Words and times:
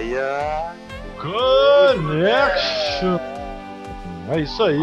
Ladaia 0.00 0.72
Connection. 1.18 3.20
É 4.30 4.40
isso 4.40 4.62
aí. 4.62 4.78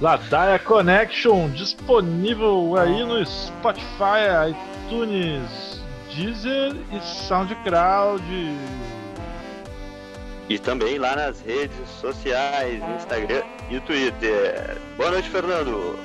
Ladaia 0.00 0.58
Connection 0.60 1.48
disponível 1.50 2.76
aí 2.76 3.04
no 3.04 3.24
Spotify, 3.26 4.54
iTunes, 4.86 5.82
Deezer 6.14 6.76
e 6.92 7.00
SoundCloud. 7.00 8.22
E 10.48 10.58
também 10.58 10.98
lá 10.98 11.16
nas 11.16 11.40
redes 11.40 11.88
sociais, 12.00 12.80
Instagram 12.96 13.42
e 13.68 13.80
Twitter. 13.80 14.78
Boa 14.96 15.10
noite, 15.10 15.28
Fernando. 15.28 15.98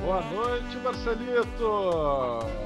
Boa 0.00 0.22
noite, 0.22 0.76
Marcelito. 0.78 2.64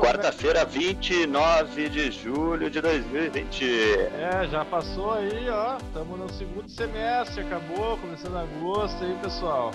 Quarta-feira, 0.00 0.64
29 0.64 1.88
de 1.88 2.10
julho 2.10 2.68
de 2.68 2.80
2020. 2.80 3.64
É, 3.64 4.48
já 4.48 4.64
passou 4.64 5.12
aí, 5.12 5.48
ó. 5.48 5.76
Estamos 5.76 6.18
no 6.18 6.28
segundo 6.30 6.68
semestre, 6.68 7.42
acabou, 7.42 7.96
começando 7.98 8.36
agosto 8.36 9.04
aí, 9.04 9.16
pessoal. 9.22 9.70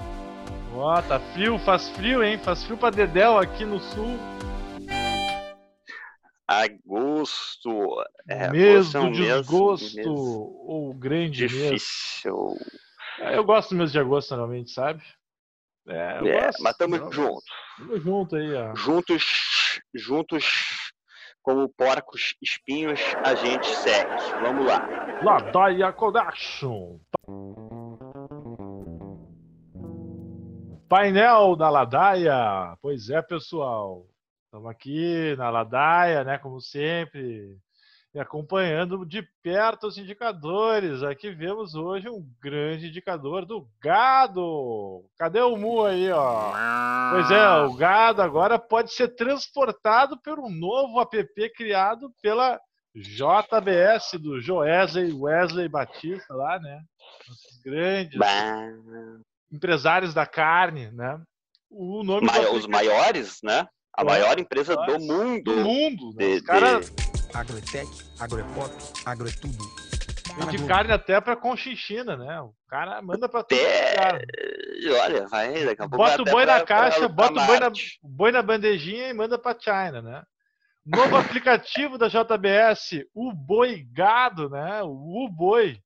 Ó, 0.75 1.01
tá 1.03 1.19
frio, 1.33 1.57
faz 1.59 1.87
frio, 1.89 2.21
hein? 2.21 2.37
Faz 2.37 2.63
frio 2.65 2.77
pra 2.77 2.89
Dedéu 2.89 3.37
aqui 3.37 3.63
no 3.63 3.79
sul. 3.79 4.19
Agosto. 6.45 8.03
É, 8.27 8.49
mês 8.49 8.91
do 8.91 9.11
desgosto, 9.11 9.95
mês 9.95 10.07
ou 10.07 10.93
grande 10.93 11.47
difícil. 11.47 12.57
mês. 13.17 13.33
Eu 13.33 13.45
gosto 13.45 13.69
do 13.69 13.75
mês 13.77 13.93
de 13.93 13.99
agosto, 13.99 14.31
normalmente, 14.31 14.71
sabe? 14.71 15.01
É, 15.87 16.17
é 16.17 16.45
gosto, 16.45 16.63
mas 16.63 16.71
estamos 16.73 17.15
juntos. 17.15 17.43
Tamo 17.77 17.99
junto 17.99 18.35
aí, 18.35 18.53
ó. 18.53 18.75
Juntos, 18.75 19.23
juntos 19.93 20.93
como 21.41 21.69
porcos 21.69 22.35
espinhos, 22.41 22.99
a 23.23 23.33
gente 23.35 23.67
segue. 23.67 24.11
Vamos 24.41 24.65
lá. 24.65 24.87
Ladaia 25.23 25.91
Connection. 25.93 26.99
Painel 30.87 31.55
da 31.55 31.69
Ladaia. 31.69 32.77
Pois 32.81 33.09
é, 33.09 33.21
pessoal. 33.21 34.05
Estamos 34.45 34.69
aqui 34.69 35.35
na 35.37 35.49
Ladaia, 35.49 36.23
né? 36.23 36.37
Como 36.39 36.59
sempre, 36.59 37.57
e 38.13 38.19
acompanhando 38.19 39.05
de 39.05 39.21
perto 39.43 39.87
os 39.87 39.97
indicadores. 39.97 41.03
Aqui 41.03 41.31
vemos 41.31 41.75
hoje 41.75 42.09
um 42.09 42.25
grande 42.41 42.87
indicador 42.87 43.45
do 43.45 43.67
gado. 43.81 45.05
Cadê 45.17 45.41
o 45.41 45.55
Mu 45.55 45.85
aí, 45.85 46.11
ó? 46.11 46.51
Pois 47.11 47.29
é, 47.29 47.49
o 47.65 47.73
gado 47.75 48.21
agora 48.21 48.57
pode 48.57 48.91
ser 48.93 49.09
transportado 49.09 50.19
por 50.21 50.39
um 50.39 50.49
novo 50.49 50.99
app 51.01 51.49
criado 51.55 52.11
pela 52.21 52.59
JBS 52.95 54.19
do 54.19 54.41
Joesley 54.41 55.13
Wesley 55.13 55.69
Batista 55.69 56.33
lá, 56.33 56.59
né? 56.59 56.81
Os 57.29 57.61
grandes 57.63 58.17
bah. 58.17 58.71
empresários 59.51 60.13
da 60.13 60.25
carne, 60.25 60.91
né? 60.91 61.21
O 61.69 62.03
nome 62.03 62.27
os 62.51 62.65
maiores, 62.65 63.39
né? 63.43 63.67
A 63.99 64.03
maior 64.05 64.39
empresa 64.39 64.77
do 64.77 64.97
mundo. 64.97 65.43
Do 65.43 65.55
mundo. 65.57 66.15
Né? 66.15 66.35
Os 66.35 66.41
caras 66.41 66.93
Agrotec, 67.33 67.85
Agropop, 68.17 68.71
Agrotudo. 69.05 69.57
Vende 70.37 70.57
de 70.57 70.65
carne 70.65 70.93
até 70.93 71.19
pra 71.19 71.35
Conchinchina, 71.35 72.15
né? 72.15 72.39
O 72.39 72.53
cara 72.69 73.01
manda 73.01 73.27
pra 73.27 73.43
tudo. 73.43 73.59
Até... 73.59 74.25
Olha, 75.03 75.27
vai, 75.27 75.65
daqui 75.65 75.81
a 75.81 75.89
pouco 75.89 75.97
Bota 75.97 76.21
o 76.21 76.25
boi 76.25 76.45
pra, 76.45 76.59
na 76.59 76.65
caixa, 76.65 77.07
bota 77.09 77.41
o 77.41 77.45
boi 77.45 77.59
na, 77.59 77.71
boi 78.01 78.31
na 78.31 78.41
bandejinha 78.41 79.09
e 79.09 79.13
manda 79.13 79.37
pra 79.37 79.59
China, 79.59 80.01
né? 80.01 80.23
Novo 80.85 81.17
aplicativo 81.19 81.97
da 81.97 82.07
JBS, 82.07 83.05
o 83.13 83.33
Boi 83.33 83.85
Gado, 83.91 84.49
né? 84.49 84.81
O 84.83 85.27
Boi. 85.29 85.77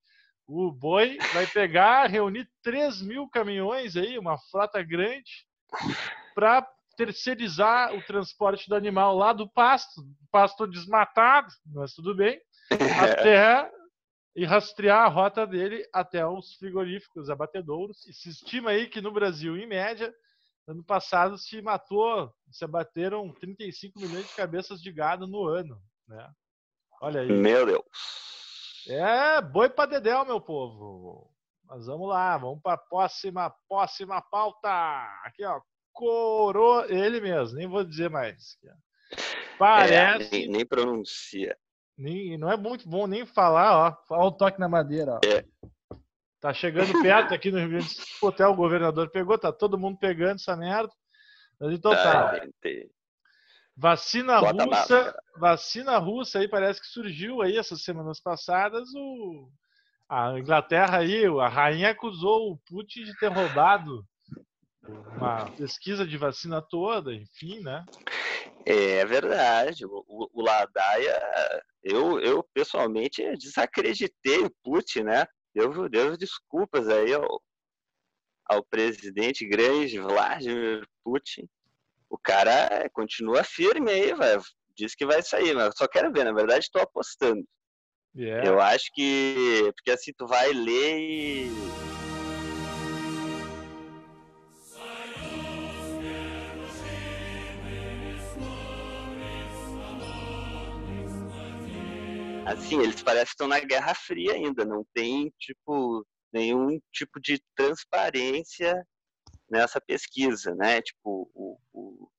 O 0.47 0.71
Boi 0.71 1.17
vai 1.33 1.47
pegar, 1.47 2.07
reunir 2.07 2.47
3 2.61 3.01
mil 3.01 3.27
caminhões 3.27 3.95
aí, 3.95 4.19
uma 4.19 4.37
frota 4.37 4.83
grande, 4.83 5.47
para 6.35 6.61
terceirizar 6.95 7.93
o 7.95 8.05
transporte 8.05 8.67
do 8.69 8.75
animal 8.75 9.15
lá 9.15 9.33
do 9.33 9.49
pasto, 9.49 10.01
pasto 10.31 10.67
desmatado, 10.67 11.47
mas 11.67 11.93
tudo 11.93 12.15
bem, 12.15 12.39
até 13.01 13.69
e 14.35 14.45
rastrear 14.45 15.05
a 15.05 15.07
rota 15.07 15.45
dele 15.45 15.87
até 15.93 16.25
os 16.25 16.55
frigoríficos 16.55 17.29
abatedouros. 17.29 18.05
E 18.07 18.13
se 18.13 18.29
estima 18.29 18.71
aí 18.71 18.87
que 18.87 19.01
no 19.01 19.11
Brasil, 19.11 19.55
em 19.55 19.67
média, 19.67 20.13
ano 20.67 20.83
passado 20.83 21.37
se 21.37 21.61
matou, 21.61 22.33
se 22.51 22.63
abateram 22.65 23.31
35 23.33 23.99
milhões 23.99 24.27
de 24.27 24.35
cabeças 24.35 24.81
de 24.81 24.91
gado 24.91 25.27
no 25.27 25.45
ano, 25.45 25.79
né? 26.07 26.31
Olha 27.01 27.21
aí. 27.21 27.31
Meu 27.31 27.65
Deus. 27.65 27.83
É, 28.87 29.41
boi 29.41 29.69
para 29.69 29.91
dedéu, 29.91 30.25
meu 30.25 30.41
povo. 30.41 31.29
Mas 31.65 31.85
vamos 31.85 32.09
lá, 32.09 32.37
vamos 32.37 32.61
para 32.61 32.73
a 32.73 32.77
próxima, 32.77 33.53
próxima 33.67 34.21
pauta. 34.21 34.69
Aqui, 35.23 35.45
ó, 35.45 35.61
Coro, 35.93 36.83
ele 36.89 37.21
mesmo, 37.21 37.57
nem 37.57 37.67
vou 37.67 37.83
dizer 37.83 38.09
mais. 38.09 38.57
Parece. 39.57 40.25
É, 40.25 40.29
nem, 40.31 40.47
nem, 40.47 40.65
pronuncia. 40.65 41.55
Nem, 41.97 42.37
não 42.37 42.51
é 42.51 42.57
muito 42.57 42.89
bom 42.89 43.07
nem 43.07 43.25
falar, 43.25 43.77
ó. 44.09 44.15
Olha 44.15 44.27
o 44.27 44.31
toque 44.31 44.59
na 44.59 44.67
madeira, 44.67 45.13
ó. 45.13 45.19
É. 45.25 45.45
Tá 46.41 46.53
chegando 46.53 47.01
perto 47.01 47.33
aqui 47.33 47.49
no 47.51 47.59
Rio 47.59 47.69
Grande 47.69 47.85
do 47.85 47.91
Sul. 47.91 48.29
Até 48.29 48.45
o 48.45 48.55
governador 48.55 49.09
pegou, 49.09 49.37
tá 49.37 49.51
todo 49.51 49.77
mundo 49.77 49.97
pegando 49.97 50.35
essa 50.35 50.57
merda. 50.57 50.91
Mas 51.59 51.71
então 51.73 51.91
tá. 51.93 52.41
Vacina 53.75 54.39
Bota 54.39 54.65
russa, 54.65 55.15
vacina 55.37 55.97
russa 55.97 56.39
aí 56.39 56.47
parece 56.47 56.79
que 56.81 56.87
surgiu 56.87 57.41
aí 57.41 57.57
essas 57.57 57.83
semanas 57.83 58.19
passadas. 58.19 58.89
O, 58.93 59.49
a 60.09 60.37
Inglaterra 60.37 60.97
aí, 60.97 61.25
a 61.25 61.47
rainha 61.47 61.89
acusou 61.89 62.51
o 62.51 62.57
Putin 62.67 63.03
de 63.03 63.17
ter 63.17 63.31
roubado 63.31 64.05
uma 64.87 65.49
pesquisa 65.51 66.05
de 66.05 66.17
vacina 66.17 66.61
toda, 66.61 67.13
enfim, 67.13 67.59
né? 67.61 67.85
É 68.65 69.05
verdade. 69.05 69.85
O, 69.85 70.03
o, 70.07 70.41
Ladaia, 70.41 71.21
eu, 71.83 72.19
eu 72.19 72.43
pessoalmente 72.53 73.21
desacreditei 73.37 74.39
o 74.39 74.53
Putin, 74.63 75.03
né? 75.03 75.25
Devo, 75.53 75.87
devo 75.87 76.17
desculpas 76.17 76.87
aí 76.89 77.13
ao, 77.13 77.41
ao 78.45 78.63
presidente 78.63 79.47
grande 79.47 79.99
Vladimir 79.99 80.87
Putin. 81.03 81.47
O 82.09 82.17
cara 82.17 82.89
continua 82.91 83.43
firme 83.43 83.91
aí, 83.91 84.13
vai, 84.13 84.37
diz 84.75 84.95
que 84.95 85.05
vai 85.05 85.21
sair, 85.21 85.55
mas 85.55 85.73
só 85.77 85.87
quero 85.87 86.11
ver, 86.11 86.25
na 86.25 86.33
verdade 86.33 86.65
estou 86.65 86.81
apostando. 86.81 87.43
Yeah. 88.15 88.47
Eu 88.47 88.61
acho 88.61 88.91
que, 88.93 89.71
porque 89.75 89.91
assim, 89.91 90.11
tu 90.15 90.27
vai 90.27 90.53
ler 90.53 90.99
e 90.99 91.49
assim, 102.45 102.79
eles 102.81 103.01
parecem 103.01 103.25
que 103.25 103.31
estão 103.31 103.47
na 103.47 103.59
Guerra 103.59 103.93
Fria 103.93 104.33
ainda, 104.33 104.65
não 104.65 104.85
tem, 104.93 105.31
tipo, 105.39 106.05
nenhum 106.31 106.79
tipo 106.91 107.19
de 107.19 107.41
transparência 107.55 108.85
nessa 109.49 109.79
pesquisa, 109.79 110.53
né? 110.55 110.81
Tipo, 110.81 111.29
o... 111.33 111.57
o 111.73 112.09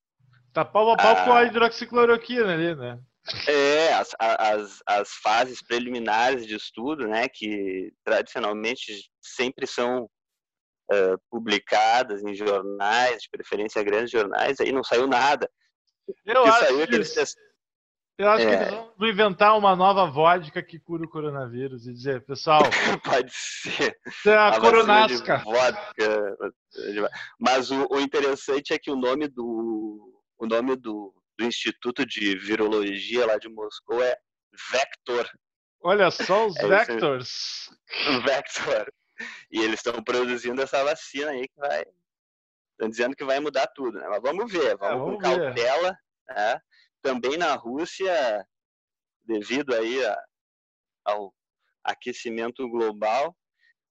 tá 0.53 0.65
pau 0.65 0.91
a 0.91 0.97
pau 0.97 1.17
a, 1.17 1.25
com 1.25 1.33
a 1.33 1.45
hidroxicloroquina 1.45 2.55
ali, 2.55 2.75
né? 2.75 2.99
É, 3.49 3.95
as, 3.95 4.11
as, 4.19 4.83
as 4.87 5.11
fases 5.23 5.63
preliminares 5.63 6.47
de 6.47 6.54
estudo, 6.54 7.09
né, 7.09 7.27
que 7.27 7.91
tradicionalmente 8.04 9.10
sempre 9.22 9.66
são 9.66 10.04
uh, 10.93 11.19
publicadas 11.31 12.22
em 12.22 12.34
jornais, 12.34 13.22
de 13.22 13.31
preferência 13.31 13.83
grandes 13.83 14.10
jornais, 14.10 14.60
aí 14.60 14.72
não 14.72 14.84
saiu 14.84 15.07
nada. 15.07 15.51
Eu 16.27 16.45
acho 16.45 16.66
saiu 16.66 16.83
é 16.83 16.87
que 16.87 16.95
eles 16.95 17.15
eu 18.16 18.28
acho 18.31 18.47
é. 18.47 18.49
que 18.49 18.63
eles 18.63 18.84
vão 18.97 19.09
inventar 19.09 19.59
uma 19.59 19.75
nova 19.75 20.07
vodka 20.07 20.63
que 20.63 20.78
cura 20.78 21.05
o 21.05 21.09
coronavírus 21.09 21.87
e 21.87 21.93
dizer, 21.93 22.25
pessoal. 22.25 22.63
Pode 23.05 23.33
ser. 23.33 23.99
Isso 24.07 24.31
é 24.31 24.37
a, 24.37 24.49
a 24.49 24.61
coronasca. 24.61 25.39
Vodka. 25.39 26.37
Mas 27.41 27.71
o, 27.71 27.89
o, 27.91 28.01
interessante 28.01 28.72
é 28.72 28.78
que 28.78 28.91
o 28.91 28.97
nome 28.97 29.27
do 29.27 30.22
o 30.39 30.47
nome 30.47 30.77
do, 30.77 31.13
do 31.39 31.45
Instituto 31.45 32.07
de 32.07 32.37
Virologia 32.39 33.27
lá 33.27 33.37
de 33.37 33.49
Moscou 33.49 34.03
é 34.03 34.17
Vector. 34.71 35.28
Olha 35.83 36.10
só 36.10 36.47
os 36.47 36.57
é 36.59 36.69
Vectors. 36.69 37.69
Vector. 38.25 38.93
E 39.51 39.60
eles 39.60 39.81
estão 39.81 40.03
produzindo 40.03 40.63
essa 40.63 40.84
vacina 40.84 41.31
aí 41.31 41.49
que 41.49 41.59
vai. 41.59 41.84
Estão 42.72 42.89
dizendo 42.89 43.17
que 43.17 43.25
vai 43.25 43.41
mudar 43.41 43.67
tudo, 43.69 43.99
né? 43.99 44.07
Mas 44.09 44.21
vamos 44.22 44.53
ver, 44.53 44.77
vamos, 44.77 44.95
é, 44.95 44.99
vamos 44.99 45.15
com 45.15 45.19
cautela. 45.21 45.99
Né? 46.28 46.60
Também 47.04 47.36
na 47.36 47.54
Rússia, 47.54 48.47
devido 49.24 49.74
aí 49.74 50.03
a, 50.06 50.24
ao 51.04 51.34
aquecimento 51.84 52.66
global, 52.66 53.36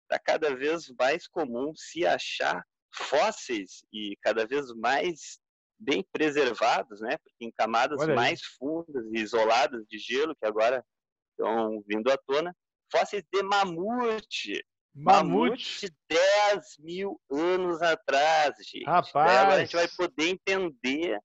está 0.02 0.18
cada 0.18 0.56
vez 0.56 0.92
mais 1.00 1.28
comum 1.28 1.74
se 1.76 2.08
achar 2.08 2.66
fósseis 2.92 3.86
e 3.94 4.18
cada 4.20 4.48
vez 4.48 4.74
mais 4.74 5.40
bem 5.78 6.04
preservados, 6.12 7.02
né? 7.02 7.18
Porque 7.20 7.46
em 7.46 7.52
camadas 7.52 8.00
mais 8.08 8.42
fundas 8.58 9.06
e 9.14 9.20
isoladas 9.20 9.86
de 9.88 10.00
gelo, 10.00 10.36
que 10.36 10.46
agora 10.48 10.84
estão 11.32 11.84
vindo 11.88 12.12
à 12.12 12.18
tona, 12.18 12.56
fósseis 12.92 13.24
de 13.32 13.44
mamute. 13.44 14.66
Mamute, 14.96 15.86
mamute 15.86 15.96
10 16.10 16.78
mil 16.80 17.22
anos 17.32 17.80
atrás, 17.82 18.56
gente. 18.58 18.86
Rapaz. 18.86 19.38
agora 19.38 19.56
a 19.56 19.60
gente 19.60 19.76
vai 19.76 19.88
poder 19.88 20.30
entender 20.30 21.20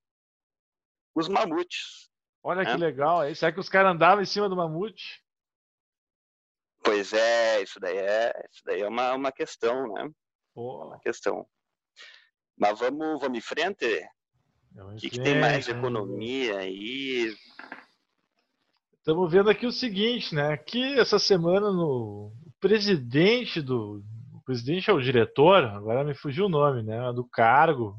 os 1.19 1.29
mamutes. 1.29 2.09
Olha 2.43 2.63
né? 2.63 2.73
que 2.73 2.77
legal. 2.77 3.35
Será 3.35 3.53
que 3.53 3.61
os 3.61 3.69
caras 3.69 3.93
andavam 3.93 4.23
em 4.23 4.27
cima 4.27 4.49
do 4.49 4.57
mamute? 4.57 5.23
Pois 6.83 7.13
é, 7.13 7.63
isso 7.63 7.79
daí 7.81 7.99
é, 7.99 8.33
isso 8.51 8.63
daí 8.65 8.81
é 8.81 8.89
uma, 8.89 9.15
uma 9.15 9.33
questão, 9.33 9.93
né? 9.93 10.11
Pô. 10.55 10.87
Uma 10.87 10.99
questão. 11.01 11.47
Mas 12.57 12.79
vamos, 12.79 13.21
vamos 13.21 13.39
em 13.39 13.41
frente? 13.41 14.09
O 14.75 14.97
que, 14.97 15.11
que, 15.11 15.21
tem 15.21 15.41
mais 15.41 15.65
de 15.65 15.73
economia 15.73 16.59
aí? 16.59 17.35
Estamos 18.99 19.31
vendo 19.31 19.51
aqui 19.51 19.67
o 19.67 19.73
seguinte, 19.73 20.35
né? 20.35 20.57
Que 20.57 20.99
essa 20.99 21.19
semana 21.19 21.73
no 21.73 22.33
o 22.47 22.53
presidente 22.61 23.61
do 23.61 24.03
o 24.35 24.41
presidente 24.43 24.89
é 24.89 24.93
o 24.93 25.01
diretor, 25.01 25.65
agora 25.65 26.05
me 26.05 26.15
fugiu 26.15 26.47
o 26.47 26.49
nome, 26.49 26.83
né? 26.83 27.13
Do 27.13 27.25
cargo, 27.25 27.97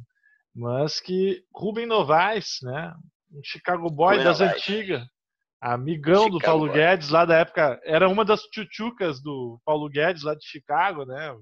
mas 0.60 1.00
que 1.00 1.42
Rubem 1.56 1.86
Novaes, 1.86 2.60
né? 2.62 2.94
Um 3.32 3.42
Chicago 3.42 3.90
Boy 3.90 4.18
Rubem 4.18 4.26
das 4.26 4.40
Novaes. 4.42 4.62
antigas, 4.62 5.08
amigão 5.62 6.24
Chicago 6.24 6.38
do 6.38 6.46
Paulo 6.46 6.66
Boy. 6.68 6.76
Guedes 6.76 7.10
lá 7.10 7.24
da 7.24 7.38
época, 7.38 7.80
era 7.86 8.10
uma 8.10 8.26
das 8.26 8.42
tchutchucas 8.44 9.22
do 9.22 9.58
Paulo 9.64 9.88
Guedes 9.88 10.24
lá 10.24 10.36
de 10.36 10.46
Chicago, 10.46 11.06
né? 11.06 11.34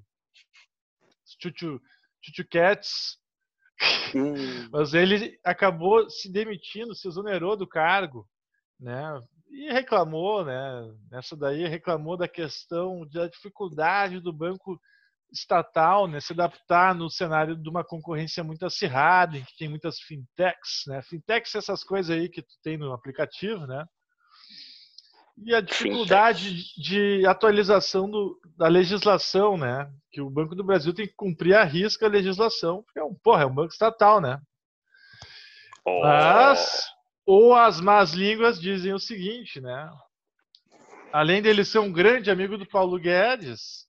Cats. 2.51 3.17
Hum. 4.15 4.35
Mas 4.71 4.93
ele 4.93 5.39
acabou 5.43 6.07
se 6.09 6.31
demitindo, 6.31 6.93
se 6.93 7.07
exonerou 7.07 7.57
do 7.57 7.67
cargo, 7.67 8.27
né? 8.79 9.19
E 9.49 9.73
reclamou, 9.73 10.45
né? 10.45 10.93
Nessa 11.09 11.35
daí 11.35 11.67
reclamou 11.67 12.15
da 12.15 12.27
questão 12.27 13.07
da 13.07 13.27
dificuldade 13.27 14.19
do 14.19 14.31
banco 14.31 14.79
estatal, 15.31 16.07
né, 16.07 16.19
se 16.19 16.33
adaptar 16.33 16.95
no 16.95 17.09
cenário 17.09 17.55
de 17.55 17.69
uma 17.69 17.83
concorrência 17.83 18.43
muito 18.43 18.65
acirrada, 18.65 19.37
em 19.37 19.43
que 19.43 19.57
tem 19.57 19.69
muitas 19.69 19.99
fintechs, 19.99 20.83
né? 20.87 21.01
Fintechs 21.01 21.55
essas 21.55 21.83
coisas 21.83 22.15
aí 22.15 22.29
que 22.29 22.41
tu 22.41 22.55
tem 22.63 22.77
no 22.77 22.93
aplicativo, 22.93 23.67
né? 23.67 23.85
E 25.45 25.53
a 25.53 25.61
dificuldade 25.61 26.73
de 26.75 27.25
atualização 27.27 28.09
do, 28.09 28.39
da 28.57 28.67
legislação, 28.67 29.55
né? 29.55 29.87
Que 30.11 30.19
o 30.19 30.29
Banco 30.29 30.55
do 30.55 30.63
Brasil 30.63 30.93
tem 30.93 31.07
que 31.07 31.13
cumprir 31.15 31.55
a 31.55 31.63
risca 31.63 32.07
a 32.07 32.09
legislação, 32.09 32.81
porque 32.83 32.99
é 32.99 33.03
um, 33.03 33.13
porra, 33.13 33.43
é 33.43 33.45
um 33.45 33.53
banco 33.53 33.71
estatal, 33.71 34.19
né? 34.19 34.39
Oh. 35.85 36.01
Mas, 36.01 36.83
ou 37.25 37.53
as 37.53 37.79
más 37.79 38.13
línguas 38.13 38.59
dizem 38.59 38.93
o 38.93 38.99
seguinte, 38.99 39.61
né? 39.61 39.89
Além 41.13 41.41
dele 41.41 41.63
ser 41.63 41.79
um 41.79 41.91
grande 41.91 42.31
amigo 42.31 42.57
do 42.57 42.67
Paulo 42.67 42.99
Guedes, 42.99 43.86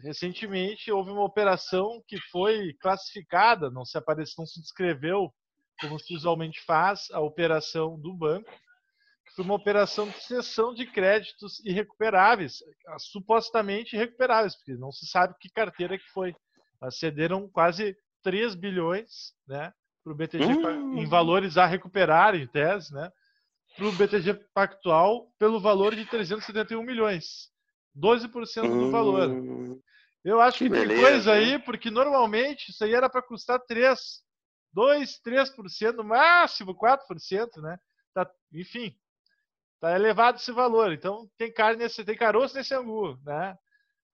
recentemente 0.00 0.90
houve 0.90 1.10
uma 1.10 1.24
operação 1.24 2.02
que 2.06 2.18
foi 2.30 2.74
classificada, 2.80 3.70
não 3.70 3.84
se 3.84 3.96
apareceu, 3.98 4.34
não 4.38 4.46
se 4.46 4.60
descreveu 4.60 5.32
como 5.80 5.98
se 5.98 6.14
usualmente 6.14 6.60
faz 6.64 7.08
a 7.12 7.20
operação 7.20 7.98
do 7.98 8.12
banco, 8.12 8.50
que 9.26 9.34
foi 9.34 9.44
uma 9.44 9.54
operação 9.54 10.08
de 10.08 10.20
cessão 10.22 10.74
de 10.74 10.86
créditos 10.86 11.60
irrecuperáveis, 11.64 12.58
supostamente 12.98 13.94
irrecuperáveis, 13.94 14.56
porque 14.56 14.74
não 14.74 14.90
se 14.90 15.06
sabe 15.06 15.34
que 15.40 15.48
carteira 15.50 15.96
que 15.96 16.08
foi. 16.08 16.34
Mas 16.80 16.98
cederam 16.98 17.48
quase 17.48 17.96
3 18.22 18.54
bilhões 18.54 19.32
né, 19.46 19.72
para 20.02 20.12
o 20.12 20.16
BTG 20.16 20.44
hum. 20.44 20.98
em 20.98 21.06
valores 21.06 21.56
a 21.56 21.66
recuperar, 21.66 22.34
em 22.34 22.46
tese, 22.46 22.92
né, 22.92 23.10
para 23.76 23.86
o 23.86 23.92
BTG 23.92 24.34
Pactual 24.52 25.30
pelo 25.38 25.60
valor 25.60 25.94
de 25.94 26.04
371 26.04 26.82
milhões. 26.82 27.50
12% 27.96 28.62
do 28.62 28.90
valor. 28.90 29.28
Hum. 29.28 29.80
Eu 30.24 30.40
acho 30.40 30.58
que, 30.58 30.68
que 30.68 30.86
tem 30.86 31.00
coisa 31.00 31.32
aí, 31.32 31.58
porque 31.58 31.90
normalmente 31.90 32.70
isso 32.70 32.84
aí 32.84 32.92
era 32.92 33.08
para 33.08 33.22
custar 33.22 33.60
3, 33.60 33.98
2, 34.72 35.20
3%, 35.24 35.92
no 35.94 36.04
máximo 36.04 36.74
4%, 36.74 37.62
né? 37.62 37.78
Tá, 38.12 38.28
enfim, 38.52 38.96
tá 39.80 39.94
elevado 39.94 40.38
esse 40.38 40.52
valor. 40.52 40.92
Então 40.92 41.30
tem 41.36 41.52
carne 41.52 41.82
nesse, 41.82 42.04
tem 42.04 42.16
caroço 42.16 42.54
nesse 42.54 42.74
angu, 42.74 43.18
né? 43.24 43.56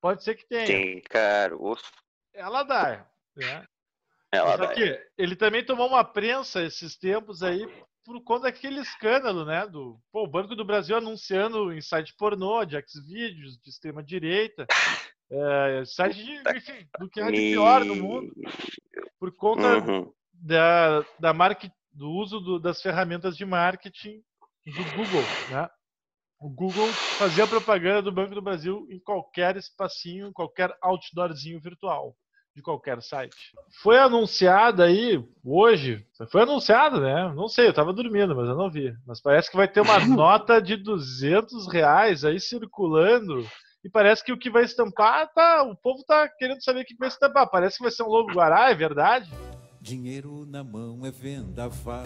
Pode 0.00 0.22
ser 0.22 0.34
que 0.34 0.46
tenha. 0.46 0.66
Tem 0.66 1.00
caroço. 1.02 1.90
Ela 2.32 2.62
dá, 2.62 3.06
né? 3.34 3.66
Ela 4.30 4.56
dá. 4.56 4.64
Aqui, 4.64 5.00
ele 5.16 5.34
também 5.34 5.64
tomou 5.64 5.88
uma 5.88 6.04
prensa 6.04 6.62
esses 6.62 6.96
tempos 6.96 7.42
aí 7.42 7.66
por 8.04 8.22
conta 8.22 8.42
daquele 8.44 8.80
escândalo, 8.80 9.44
né? 9.44 9.66
Do 9.66 9.98
pô, 10.12 10.24
o 10.24 10.30
Banco 10.30 10.54
do 10.54 10.64
Brasil 10.64 10.96
anunciando 10.96 11.72
em 11.72 11.80
site 11.80 12.14
pornô, 12.16 12.64
de 12.64 12.76
Xvideos, 12.86 13.58
de 13.58 13.70
extrema 13.70 14.02
direita. 14.02 14.66
É, 15.30 15.84
site 15.86 16.22
de, 16.22 16.56
enfim, 16.56 16.86
do 16.98 17.08
que 17.08 17.20
é 17.20 17.30
de 17.30 17.32
pior 17.32 17.84
no 17.84 17.96
mundo, 17.96 18.32
por 19.18 19.34
conta 19.34 19.78
uhum. 19.78 20.12
da, 20.32 21.04
da 21.18 21.32
market, 21.32 21.72
do 21.92 22.10
uso 22.10 22.38
do, 22.40 22.60
das 22.60 22.82
ferramentas 22.82 23.36
de 23.36 23.44
marketing 23.44 24.22
do 24.66 24.84
Google, 24.94 25.26
né? 25.48 25.68
O 26.38 26.50
Google 26.50 26.90
fazia 27.16 27.46
propaganda 27.46 28.02
do 28.02 28.12
Banco 28.12 28.34
do 28.34 28.42
Brasil 28.42 28.86
em 28.90 29.00
qualquer 29.00 29.56
espacinho, 29.56 30.32
qualquer 30.32 30.76
outdoorzinho 30.82 31.58
virtual 31.58 32.14
de 32.54 32.62
qualquer 32.62 33.02
site. 33.02 33.52
Foi 33.82 33.98
anunciado 33.98 34.82
aí 34.82 35.22
hoje, 35.44 36.06
foi 36.30 36.42
anunciado, 36.42 37.00
né? 37.00 37.32
Não 37.34 37.48
sei, 37.48 37.68
eu 37.68 37.74
tava 37.74 37.92
dormindo, 37.92 38.34
mas 38.34 38.48
eu 38.48 38.56
não 38.56 38.70
vi. 38.70 38.94
Mas 39.06 39.20
parece 39.20 39.50
que 39.50 39.56
vai 39.56 39.66
ter 39.66 39.80
uma 39.80 39.98
nota 40.06 40.62
de 40.62 40.76
200 40.76 41.66
reais 41.66 42.24
aí 42.24 42.38
circulando 42.38 43.44
e 43.84 43.90
parece 43.90 44.24
que 44.24 44.32
o 44.32 44.38
que 44.38 44.48
vai 44.48 44.64
estampar, 44.64 45.30
tá, 45.34 45.62
o 45.62 45.76
povo 45.76 46.02
tá 46.04 46.28
querendo 46.28 46.62
saber 46.62 46.82
o 46.82 46.84
que 46.84 46.96
vai 46.96 47.08
estampar. 47.08 47.50
Parece 47.50 47.76
que 47.76 47.82
vai 47.82 47.92
ser 47.92 48.04
um 48.04 48.08
lobo 48.08 48.32
guará, 48.32 48.70
é 48.70 48.74
verdade? 48.74 49.30
Dinheiro 49.80 50.46
na 50.46 50.64
mão 50.64 51.04
é 51.04 51.10
vendaval. 51.10 52.04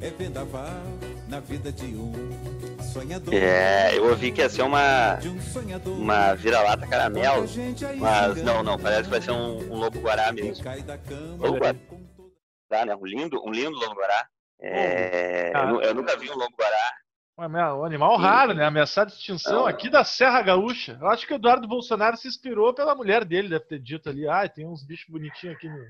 É 0.00 0.10
vendaval 0.10 1.11
na 1.32 1.40
vida 1.40 1.72
de 1.72 1.86
um 1.96 2.12
sonhador. 2.92 3.32
É, 3.32 3.96
eu 3.96 4.10
ouvi 4.10 4.30
que 4.30 4.42
ia 4.42 4.50
ser 4.50 4.60
uma 4.60 5.18
uma 5.86 6.34
vira-lata 6.34 6.86
caramelo, 6.86 7.46
mas 7.98 8.42
não, 8.42 8.62
não, 8.62 8.78
parece 8.78 9.04
que 9.04 9.08
vai 9.08 9.22
ser 9.22 9.30
um, 9.30 9.72
um 9.72 9.78
lobo 9.78 9.98
guará 9.98 10.30
mesmo. 10.30 10.62
Lobo 11.38 11.58
guará, 11.58 12.84
né? 12.84 12.94
Um 12.94 13.06
lindo, 13.06 13.42
um 13.42 13.50
lindo 13.50 13.70
lobo 13.70 13.94
guará. 13.94 14.28
É, 14.60 15.52
eu, 15.54 15.80
eu 15.80 15.94
nunca 15.94 16.18
vi 16.18 16.30
um 16.30 16.36
lobo 16.36 16.54
guará. 16.54 16.92
Um 17.38 17.84
animal 17.86 18.18
raro, 18.18 18.52
né? 18.52 18.66
Ameaçado 18.66 19.08
de 19.08 19.14
extinção 19.14 19.64
aqui 19.64 19.88
da 19.88 20.04
Serra 20.04 20.42
Gaúcha. 20.42 20.98
Eu 21.00 21.08
acho 21.08 21.26
que 21.26 21.32
o 21.32 21.36
Eduardo 21.36 21.66
Bolsonaro 21.66 22.18
se 22.18 22.28
inspirou 22.28 22.74
pela 22.74 22.94
mulher 22.94 23.24
dele, 23.24 23.48
deve 23.48 23.64
ter 23.64 23.78
dito 23.78 24.10
ali. 24.10 24.28
Ah, 24.28 24.46
tem 24.46 24.68
uns 24.68 24.84
bichos 24.84 25.08
bonitinhos 25.08 25.56
aqui 25.56 25.66
no. 25.66 25.82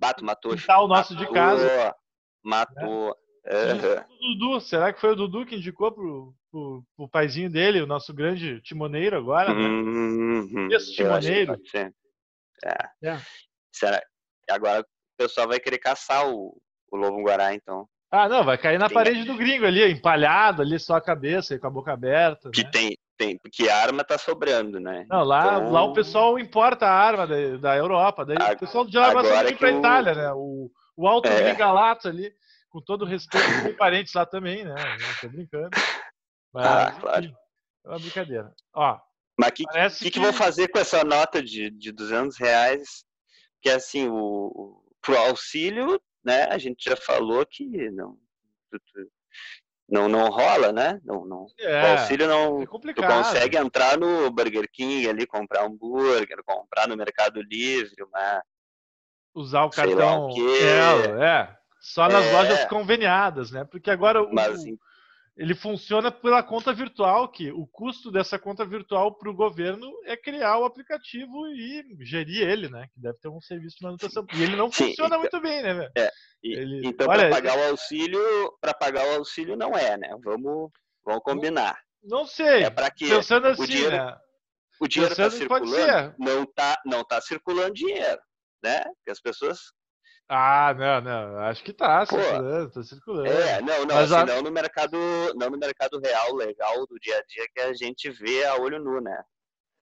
bato, 0.00 0.24
matou. 0.24 0.52
o 0.54 0.88
nosso 0.88 1.14
de 1.14 1.30
casa. 1.30 1.94
Matou. 2.42 3.10
É. 3.10 3.21
O 4.20 4.38
Dudu, 4.38 4.60
será 4.60 4.92
que 4.92 5.00
foi 5.00 5.12
o 5.12 5.16
Dudu 5.16 5.44
que 5.44 5.56
indicou 5.56 5.90
pro, 5.90 6.34
pro, 6.50 6.84
pro 6.96 7.08
paizinho 7.08 7.50
dele, 7.50 7.80
o 7.80 7.86
nosso 7.86 8.14
grande 8.14 8.60
timoneiro 8.60 9.16
agora, 9.16 9.52
né? 9.52 9.60
Uhum. 9.60 10.68
Esse 10.70 10.94
timoneiro. 10.94 11.56
É. 11.74 13.08
é. 13.08 13.18
Será? 13.72 14.00
Agora 14.50 14.80
o 14.80 14.84
pessoal 15.16 15.48
vai 15.48 15.58
querer 15.58 15.78
caçar 15.78 16.28
o, 16.28 16.56
o 16.90 16.96
lobo 16.96 17.22
guará, 17.22 17.54
então. 17.54 17.88
Ah, 18.10 18.28
não, 18.28 18.44
vai 18.44 18.58
cair 18.58 18.78
na 18.78 18.88
tem... 18.88 18.94
parede 18.94 19.24
do 19.24 19.36
gringo 19.36 19.64
ali, 19.64 19.90
empalhado 19.90 20.60
ali, 20.60 20.78
só 20.78 20.96
a 20.96 21.00
cabeça, 21.00 21.58
com 21.58 21.66
a 21.66 21.70
boca 21.70 21.92
aberta. 21.92 22.50
Que 22.50 22.62
né? 22.62 22.70
tem, 22.70 22.98
tem, 23.16 23.38
porque 23.38 23.68
a 23.68 23.76
arma 23.76 24.04
tá 24.04 24.18
sobrando, 24.18 24.78
né? 24.78 25.06
Não, 25.08 25.24
lá, 25.24 25.56
então... 25.56 25.72
lá 25.72 25.82
o 25.82 25.94
pessoal 25.94 26.38
importa 26.38 26.86
a 26.86 26.92
arma 26.92 27.26
da, 27.26 27.56
da 27.56 27.76
Europa, 27.76 28.26
daí 28.26 28.36
a... 28.38 28.52
o 28.52 28.58
pessoal 28.58 28.84
de 28.84 28.98
arma 28.98 29.24
sempre 29.24 29.56
pra 29.56 29.74
o... 29.74 29.78
Itália, 29.78 30.14
né? 30.14 30.32
O, 30.32 30.70
o 30.94 31.08
Alto 31.08 31.28
é. 31.28 31.56
Ali, 32.04 32.32
com 32.72 32.80
todo 32.80 33.04
respeito, 33.04 33.46
tem 33.62 33.76
parentes 33.76 34.14
lá 34.14 34.26
também, 34.26 34.64
né? 34.64 34.74
Eu 34.74 35.20
tô 35.20 35.28
brincando. 35.28 35.70
Mas, 36.52 36.66
ah, 36.66 36.92
claro. 37.00 37.24
Enfim, 37.24 37.34
é 37.84 37.88
uma 37.88 37.98
brincadeira. 37.98 38.54
Ó, 38.74 38.98
Mas 39.38 39.50
o 39.50 39.52
que, 39.52 39.64
que, 39.66 39.90
que, 40.04 40.10
que 40.12 40.20
vou 40.20 40.32
fazer 40.32 40.68
com 40.68 40.78
essa 40.78 41.04
nota 41.04 41.42
de, 41.42 41.70
de 41.70 41.92
200 41.92 42.36
reais? 42.38 43.04
Que 43.60 43.70
assim, 43.70 44.08
o, 44.08 44.82
pro 45.00 45.16
auxílio 45.16 46.00
né? 46.24 46.44
A 46.44 46.58
gente 46.58 46.88
já 46.88 46.96
falou 46.96 47.44
que 47.44 47.66
não 47.90 48.16
não, 49.88 50.08
não 50.08 50.30
rola, 50.30 50.72
né? 50.72 50.98
Não, 51.04 51.26
não, 51.26 51.46
é, 51.58 51.82
o 51.82 51.86
auxílio 51.98 52.26
não. 52.26 52.62
É 52.62 52.66
tu 52.66 53.02
consegue 53.02 53.58
entrar 53.58 53.98
no 53.98 54.30
Burger 54.30 54.66
King 54.72 55.06
ali, 55.06 55.26
comprar 55.26 55.64
hambúrguer, 55.64 56.42
comprar 56.44 56.88
no 56.88 56.96
Mercado 56.96 57.42
Livre, 57.42 58.02
uma, 58.02 58.42
usar 59.34 59.64
o 59.64 59.70
cartão 59.70 60.28
o 60.28 60.56
é, 60.56 61.40
é, 61.40 61.58
só 61.82 62.08
nas 62.08 62.24
é, 62.24 62.32
lojas 62.32 62.64
conveniadas, 62.66 63.50
né? 63.50 63.64
Porque 63.64 63.90
agora 63.90 64.22
o, 64.22 64.32
mas, 64.32 64.62
ele 65.36 65.54
funciona 65.54 66.12
pela 66.12 66.42
conta 66.42 66.72
virtual, 66.72 67.28
que 67.28 67.50
o 67.50 67.66
custo 67.66 68.12
dessa 68.12 68.38
conta 68.38 68.64
virtual 68.64 69.14
para 69.16 69.28
o 69.30 69.34
governo 69.34 69.90
é 70.04 70.16
criar 70.16 70.58
o 70.58 70.64
aplicativo 70.64 71.46
e 71.48 71.82
gerir 72.00 72.46
ele, 72.48 72.68
né? 72.68 72.86
Que 72.94 73.00
deve 73.00 73.18
ter 73.18 73.28
um 73.28 73.40
serviço 73.40 73.78
de 73.78 73.84
manutenção. 73.84 74.24
E 74.34 74.42
ele 74.42 74.54
não 74.56 74.70
Sim, 74.70 74.88
funciona 74.88 75.08
então- 75.16 75.20
muito 75.20 75.40
bem, 75.40 75.62
né? 75.62 75.90
É, 75.96 76.10
E- 76.44 76.54
Ele- 76.54 76.86
então, 76.86 77.06
para 77.06 77.30
pagar 77.30 77.56
o 77.56 77.70
auxílio, 77.70 78.20
para 78.60 78.74
pagar 78.74 79.06
o 79.06 79.14
auxílio 79.16 79.56
não 79.56 79.76
é, 79.76 79.96
né? 79.96 80.14
Vamos, 80.24 80.70
vamos 81.04 81.22
combinar. 81.22 81.78
Não 82.02 82.26
sei. 82.26 82.64
É 82.64 82.70
para 82.70 82.90
que 82.90 83.08
Pensando 83.08 83.46
assim, 83.46 83.64
dinheiro- 83.66 83.96
né? 83.96 84.16
o 84.80 84.88
dinheiro 84.88 85.12
está 85.12 85.30
circulando, 85.30 85.68
ser. 85.70 86.14
não 86.18 86.44
tá, 86.44 86.80
não 86.84 87.04
tá 87.04 87.20
circulando 87.20 87.72
dinheiro, 87.74 88.20
né? 88.62 88.82
Porque 88.96 89.10
as 89.12 89.20
pessoas 89.20 89.58
Ah, 90.28 90.74
não, 90.78 91.00
não. 91.00 91.38
Acho 91.40 91.62
que 91.62 91.72
tá 91.72 92.06
Pô, 92.06 92.16
circulando, 92.18 92.70
tá 92.70 92.82
circulando. 92.82 93.28
É, 93.28 93.60
não, 93.60 93.84
não, 93.84 93.94
Mas 93.96 94.12
assim, 94.12 94.22
a- 94.22 94.34
não 94.34 94.42
no 94.42 94.50
mercado, 94.50 94.96
não 95.34 95.50
no 95.50 95.58
mercado 95.58 96.00
real, 96.00 96.34
legal 96.34 96.86
do 96.86 96.98
dia 96.98 97.18
a 97.18 97.22
dia 97.24 97.46
que 97.54 97.60
a 97.60 97.74
gente 97.74 98.10
vê 98.10 98.44
a 98.44 98.56
olho 98.56 98.78
nu, 98.82 99.00
né? 99.00 99.22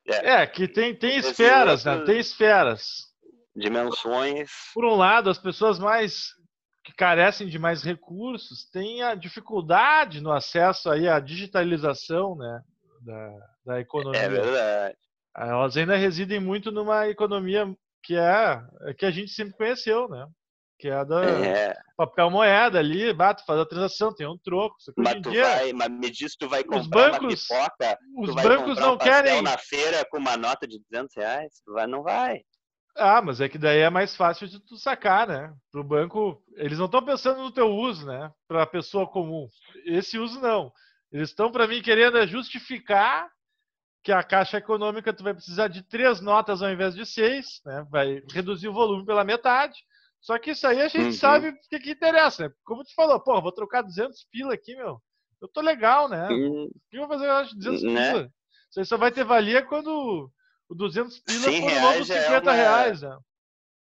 É, 0.06 0.46
que 0.46 0.66
tem, 0.66 0.94
tem 0.94 1.18
esferas, 1.18 1.84
né? 1.84 2.02
Tem 2.04 2.18
esferas. 2.18 3.10
Dimensões. 3.54 4.50
Por 4.74 4.84
um 4.84 4.96
lado, 4.96 5.30
as 5.30 5.38
pessoas 5.38 5.78
mais 5.78 6.30
que 6.82 6.92
carecem 6.94 7.46
de 7.46 7.58
mais 7.58 7.82
recursos 7.82 8.64
têm 8.70 9.02
a 9.02 9.14
dificuldade 9.14 10.20
no 10.20 10.32
acesso 10.32 10.90
aí 10.90 11.06
à 11.08 11.20
digitalização, 11.20 12.34
né? 12.36 12.62
Da, 13.02 13.32
da 13.66 13.80
economia. 13.80 14.20
É 14.20 14.28
verdade. 14.28 14.96
Elas 15.36 15.76
ainda 15.76 15.96
residem 15.96 16.40
muito 16.40 16.72
numa 16.72 17.06
economia 17.08 17.72
que 18.02 18.14
é 18.16 18.28
a 18.28 18.66
que 18.96 19.04
a 19.06 19.10
gente 19.10 19.30
sempre 19.30 19.54
conheceu, 19.56 20.08
né? 20.08 20.26
Que 20.78 20.88
é 20.88 21.04
da 21.04 21.22
É, 21.22 21.76
papel 21.96 22.30
moeda 22.30 22.78
ali, 22.78 23.12
bato, 23.12 23.44
faz 23.44 23.60
a 23.60 23.66
transação, 23.66 24.14
tem 24.14 24.26
um 24.26 24.38
troco. 24.38 24.76
Mas 24.96 25.20
tu 25.20 25.30
dia, 25.30 25.44
vai, 25.44 25.72
mas 25.74 25.88
me 25.90 26.10
diz 26.10 26.34
tu 26.36 26.48
vai 26.48 26.60
Os 26.62 26.66
comprar 26.66 27.10
bancos- 27.20 27.20
uma 27.50 27.68
pipoca, 27.68 27.98
os 28.16 28.28
tu 28.30 28.34
vai 28.34 28.44
bancos 28.48 28.66
comprar 28.66 28.86
não 28.86 28.94
um 28.94 28.98
querem. 28.98 29.42
na 29.42 29.58
feira 29.58 30.04
com 30.10 30.16
uma 30.18 30.36
nota 30.38 30.66
de 30.66 30.78
200 30.90 31.14
reais, 31.16 31.52
tu 31.64 31.72
vai, 31.74 31.86
não 31.86 32.02
vai. 32.02 32.40
Ah, 32.96 33.22
mas 33.22 33.40
é 33.40 33.48
que 33.48 33.56
daí 33.58 33.78
é 33.80 33.90
mais 33.90 34.16
fácil 34.16 34.48
de 34.48 34.58
tu 34.60 34.76
sacar, 34.76 35.26
né? 35.28 35.52
Pro 35.70 35.84
banco, 35.84 36.42
eles 36.56 36.78
não 36.78 36.86
estão 36.86 37.04
pensando 37.04 37.40
no 37.42 37.52
teu 37.52 37.68
uso, 37.68 38.04
né? 38.06 38.30
Para 38.48 38.62
a 38.62 38.66
pessoa 38.66 39.06
comum. 39.06 39.48
Esse 39.84 40.18
uso 40.18 40.40
não. 40.40 40.72
Eles 41.12 41.28
estão 41.28 41.52
para 41.52 41.66
mim 41.68 41.82
querendo 41.82 42.18
é 42.18 42.26
justificar 42.26 43.28
que 44.02 44.12
a 44.12 44.22
caixa 44.22 44.58
econômica 44.58 45.12
tu 45.12 45.22
vai 45.22 45.34
precisar 45.34 45.68
de 45.68 45.82
três 45.82 46.20
notas 46.20 46.62
ao 46.62 46.70
invés 46.70 46.94
de 46.94 47.04
seis, 47.04 47.60
né? 47.64 47.86
Vai 47.90 48.22
reduzir 48.32 48.68
o 48.68 48.72
volume 48.72 49.04
pela 49.04 49.24
metade. 49.24 49.74
Só 50.20 50.38
que 50.38 50.50
isso 50.52 50.66
aí 50.66 50.80
a 50.80 50.88
gente 50.88 51.06
Uhum. 51.06 51.12
sabe 51.12 51.48
o 51.48 51.54
que, 51.68 51.78
que 51.78 51.90
interessa, 51.92 52.48
né? 52.48 52.54
Como 52.64 52.84
tu 52.84 52.94
falou, 52.94 53.18
pô, 53.20 53.40
vou 53.40 53.52
trocar 53.52 53.82
200 53.82 54.24
pila 54.30 54.54
aqui, 54.54 54.74
meu. 54.76 55.00
Eu 55.40 55.48
tô 55.48 55.60
legal, 55.60 56.08
né? 56.08 56.28
Hum, 56.30 56.64
O 56.64 56.70
que 56.90 56.96
eu 56.96 57.00
vou 57.00 57.08
fazer 57.08 57.26
eu 57.26 57.32
acho 57.32 57.56
200 57.56 57.82
Né? 57.82 58.12
pila? 58.12 58.30
Isso 58.70 58.80
aí 58.80 58.84
só 58.86 58.96
vai 58.98 59.10
ter 59.10 59.24
valia 59.24 59.62
quando 59.64 60.30
o 60.68 60.74
200 60.74 61.18
pila 61.20 61.40
100 61.44 61.60
for 61.60 61.66
novo 61.66 61.80
reais 61.80 62.06
já 62.06 62.14
é 62.14 62.22
50 62.22 62.50
uma- 62.50 62.56
reais, 62.56 63.02
né? 63.02 63.18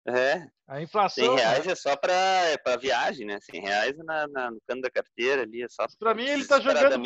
É, 0.03 0.47
A 0.67 0.75
100 0.77 0.83
inflação, 0.83 1.35
né? 1.35 1.41
reais 1.43 1.67
é 1.67 1.75
só 1.75 1.95
pra, 1.95 2.11
é 2.11 2.57
pra 2.57 2.75
viagem, 2.75 3.27
né? 3.27 3.37
100 3.39 3.61
reais 3.61 3.95
na, 3.99 4.27
na- 4.29 4.49
no 4.49 4.57
canto 4.67 4.81
da 4.81 4.89
carteira 4.89 5.43
ali, 5.43 5.61
é 5.61 5.67
só 5.69 5.85
Pra 5.99 6.15
mim, 6.15 6.23
ele 6.25 6.43
tá 6.43 6.59
jogando- 6.59 6.99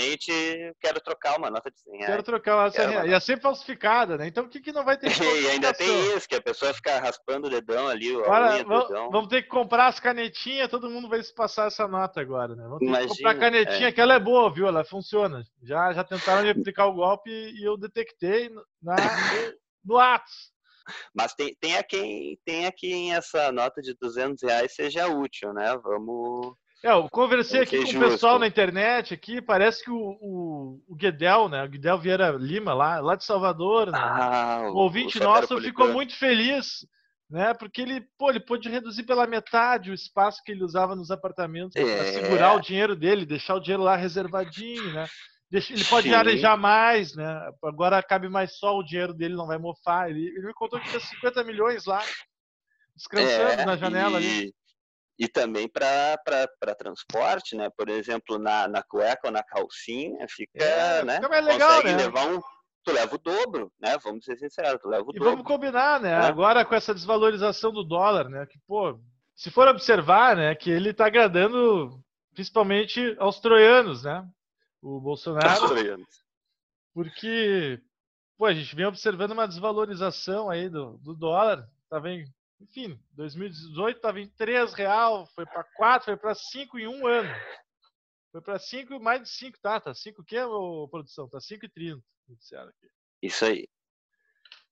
quero 0.80 1.02
trocar 1.02 1.38
uma 1.38 1.50
nota 1.50 1.70
de 1.70 1.78
100 1.82 1.94
reais. 1.94 2.06
Quero 2.12 2.24
trocar 2.24 2.68
essa 2.68 2.78
Quero 2.78 2.92
uma 2.94 3.06
E 3.08 3.12
é 3.14 3.20
sempre 3.20 3.42
falsificada, 3.42 4.18
né? 4.18 4.28
Então 4.28 4.46
o 4.46 4.50
que, 4.50 4.62
que 4.62 4.72
não 4.72 4.86
vai 4.86 4.98
ter 4.98 5.08
E 5.46 5.50
ainda 5.50 5.74
tem 5.74 6.16
isso, 6.16 6.28
que 6.30 6.36
a 6.36 6.42
pessoa 6.42 6.74
fica 6.74 6.98
raspando 6.98 7.48
o 7.48 7.50
dedão 7.50 7.90
ali, 7.90 8.16
Agora, 8.16 8.64
vamos, 8.64 8.88
dedão. 8.88 9.12
vamos 9.12 9.28
ter 9.28 9.42
que 9.42 9.50
comprar 9.50 9.88
as 9.88 10.00
canetinhas, 10.00 10.70
todo 10.70 10.90
mundo 10.90 11.10
vai 11.10 11.22
se 11.22 11.34
passar 11.36 11.68
essa 11.68 11.86
nota 11.90 12.22
agora, 12.22 12.56
né? 12.56 12.64
Vamos 12.64 12.80
ter 12.80 12.86
que 12.86 12.92
Imagina, 12.92 13.10
comprar 13.10 13.32
a 13.32 13.36
canetinha, 13.40 13.92
que 13.92 14.00
ela 14.00 14.14
é 14.14 14.20
boa, 14.20 14.54
viu? 14.54 14.68
Ela 14.68 14.86
funciona. 14.86 15.44
Já, 15.62 15.92
já 15.92 16.04
tentaram 16.06 16.50
aplicar 16.50 16.86
o 16.86 16.94
golpe 16.94 17.30
e 17.30 17.62
eu 17.68 17.76
detectei 17.76 18.50
na, 18.82 18.96
no, 18.96 19.94
no 19.96 19.98
Atos. 20.00 20.55
Mas 21.14 21.34
tem, 21.34 21.56
tem, 21.60 21.78
a 21.78 21.84
quem, 21.84 22.38
tem 22.46 22.66
a 22.66 22.72
quem 22.72 23.14
essa 23.14 23.52
nota 23.52 23.82
de 23.82 23.96
200 24.00 24.44
reais 24.44 24.74
seja 24.74 25.08
útil, 25.08 25.54
né? 25.54 25.78
Vamos... 25.84 26.56
É, 26.84 26.92
eu 26.92 27.10
conversei 27.10 27.62
aqui 27.62 27.84
com 27.84 27.98
o 27.98 28.00
pessoal 28.00 28.38
na 28.38 28.46
internet 28.46 29.12
aqui, 29.14 29.42
parece 29.42 29.84
que 29.84 29.90
o, 29.90 29.98
o, 29.98 30.84
o 30.88 30.96
Guedel, 30.96 31.50
né? 31.50 31.64
O 31.64 31.70
Guedel 31.70 31.98
Vieira 31.98 32.32
Lima, 32.32 32.76
lá, 32.76 33.00
lá 33.00 33.16
de 33.16 33.26
Salvador, 33.26 33.92
né? 33.92 33.98
Ah, 34.00 34.70
o 34.72 34.78
ouvinte 34.78 35.20
nosso 35.20 35.60
ficou 35.60 35.88
muito 35.92 36.16
feliz, 36.16 36.86
né? 37.28 37.56
Porque 37.56 37.82
ele, 37.82 38.06
pô, 38.20 38.30
ele 38.30 38.40
pôde 38.40 38.70
reduzir 38.70 39.02
pela 39.04 39.26
metade 39.26 39.90
o 39.90 39.96
espaço 39.96 40.44
que 40.44 40.52
ele 40.52 40.64
usava 40.64 40.96
nos 40.96 41.10
apartamentos 41.10 41.74
para 41.74 41.84
É. 41.84 42.14
segurar 42.14 42.54
o 42.54 42.62
dinheiro 42.62 42.96
dele, 42.96 43.26
deixar 43.26 43.56
o 43.56 43.60
dinheiro 43.60 43.82
lá 43.82 43.96
reservadinho, 43.96 44.94
né? 44.94 45.08
Ele 45.58 45.86
pode 45.86 46.10
Sim. 46.10 46.14
arejar 46.14 46.58
mais, 46.58 47.16
né? 47.16 47.50
Agora 47.64 48.02
cabe 48.04 48.30
mais 48.30 48.58
só, 48.58 48.78
o 48.78 48.84
dinheiro 48.84 49.14
dele 49.14 49.36
não 49.36 49.48
vai 49.48 49.58
mofar. 49.58 50.10
Ele, 50.10 50.28
ele 50.28 50.48
me 50.48 50.54
contou 50.54 50.80
que 50.80 50.90
tinha 50.90 51.00
50 51.00 51.44
milhões 51.44 51.86
lá, 51.86 52.02
descansando 52.96 53.66
na 53.66 53.76
janela 53.78 54.20
É, 54.20 54.22
e, 54.22 54.26
ali. 54.26 54.56
E 55.18 55.28
também 55.28 55.70
para 55.70 56.18
transporte, 56.78 57.56
né? 57.56 57.70
Por 57.78 57.90
exemplo, 57.90 58.38
na, 58.38 58.68
na 58.68 58.84
cueca 58.84 59.28
ou 59.28 59.32
na 59.32 59.44
calcinha, 59.44 60.26
fica, 60.30 60.64
É, 60.64 61.04
né? 61.04 61.16
fica 61.16 61.30
mais 61.30 61.46
legal, 61.46 61.70
Consegue 61.82 61.96
né? 61.96 61.98
levar 62.04 62.28
um... 62.28 62.42
Tu 62.84 62.92
leva 62.92 63.16
o 63.16 63.18
dobro, 63.18 63.72
né? 63.80 63.98
Vamos 64.04 64.26
ser 64.26 64.38
sinceros, 64.38 64.80
tu 64.80 64.88
leva 64.88 65.04
o 65.04 65.10
E 65.10 65.18
dobro. 65.18 65.32
vamos 65.32 65.48
combinar, 65.48 66.00
né? 66.00 66.12
É. 66.12 66.16
Agora 66.18 66.64
com 66.64 66.76
essa 66.76 66.94
desvalorização 66.94 67.72
do 67.72 67.84
dólar, 67.84 68.30
né? 68.30 68.46
Que, 68.46 68.60
pô, 68.68 69.00
se 69.36 69.50
for 69.50 69.68
observar, 69.68 70.36
né? 70.36 70.54
Que 70.54 70.70
ele 70.70 70.94
tá 70.94 71.08
agradando 71.08 72.00
principalmente 72.36 73.16
aos 73.18 73.40
troianos, 73.40 74.04
né? 74.04 74.24
O 74.86 75.02
Bolsonaro, 75.02 76.06
porque, 76.94 77.82
pô, 78.38 78.46
a 78.46 78.54
gente 78.54 78.76
vem 78.76 78.86
observando 78.86 79.32
uma 79.32 79.48
desvalorização 79.48 80.48
aí 80.48 80.70
do, 80.70 81.00
do 81.00 81.16
dólar. 81.16 81.68
Tava 81.90 82.12
em, 82.12 82.32
enfim, 82.62 83.00
2018 83.14 84.00
tava 84.00 84.22
em 84.22 84.30
3 84.30 84.76
real, 84.76 85.26
foi 85.34 85.44
para 85.48 85.64
4, 85.64 86.06
foi 86.06 86.16
para 86.16 86.36
5 86.36 86.78
em 86.78 86.88
um 86.88 87.08
ano. 87.08 87.28
Foi 88.32 88.42
para 88.42 88.60
5, 88.60 89.00
mais 89.00 89.24
de 89.24 89.30
5, 89.30 89.58
tá? 89.60 89.82
Tá 89.82 89.92
5 89.92 90.22
o 90.22 90.24
quê, 90.24 90.40
ô, 90.44 90.88
produção? 90.88 91.28
Tá 91.28 91.40
5,30, 91.40 92.00
me 92.28 92.36
disseram 92.36 92.70
aqui. 92.70 92.88
Isso 93.24 93.44
aí. 93.44 93.68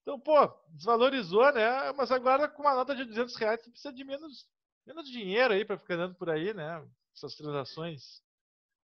Então, 0.04 0.20
pô, 0.20 0.48
desvalorizou, 0.68 1.52
né? 1.54 1.92
Mas 1.94 2.12
agora 2.12 2.48
com 2.48 2.62
uma 2.62 2.76
nota 2.76 2.96
de 2.96 3.04
200 3.04 3.36
reais, 3.36 3.64
você 3.64 3.72
precisa 3.72 3.92
de 3.92 4.04
menos, 4.04 4.48
menos 4.86 5.10
dinheiro 5.10 5.56
aí 5.56 5.66
para 5.66 5.80
ficar 5.80 5.96
andando 5.96 6.14
por 6.14 6.30
aí, 6.30 6.54
né? 6.54 6.88
Essas 7.16 7.34
transações 7.34 8.22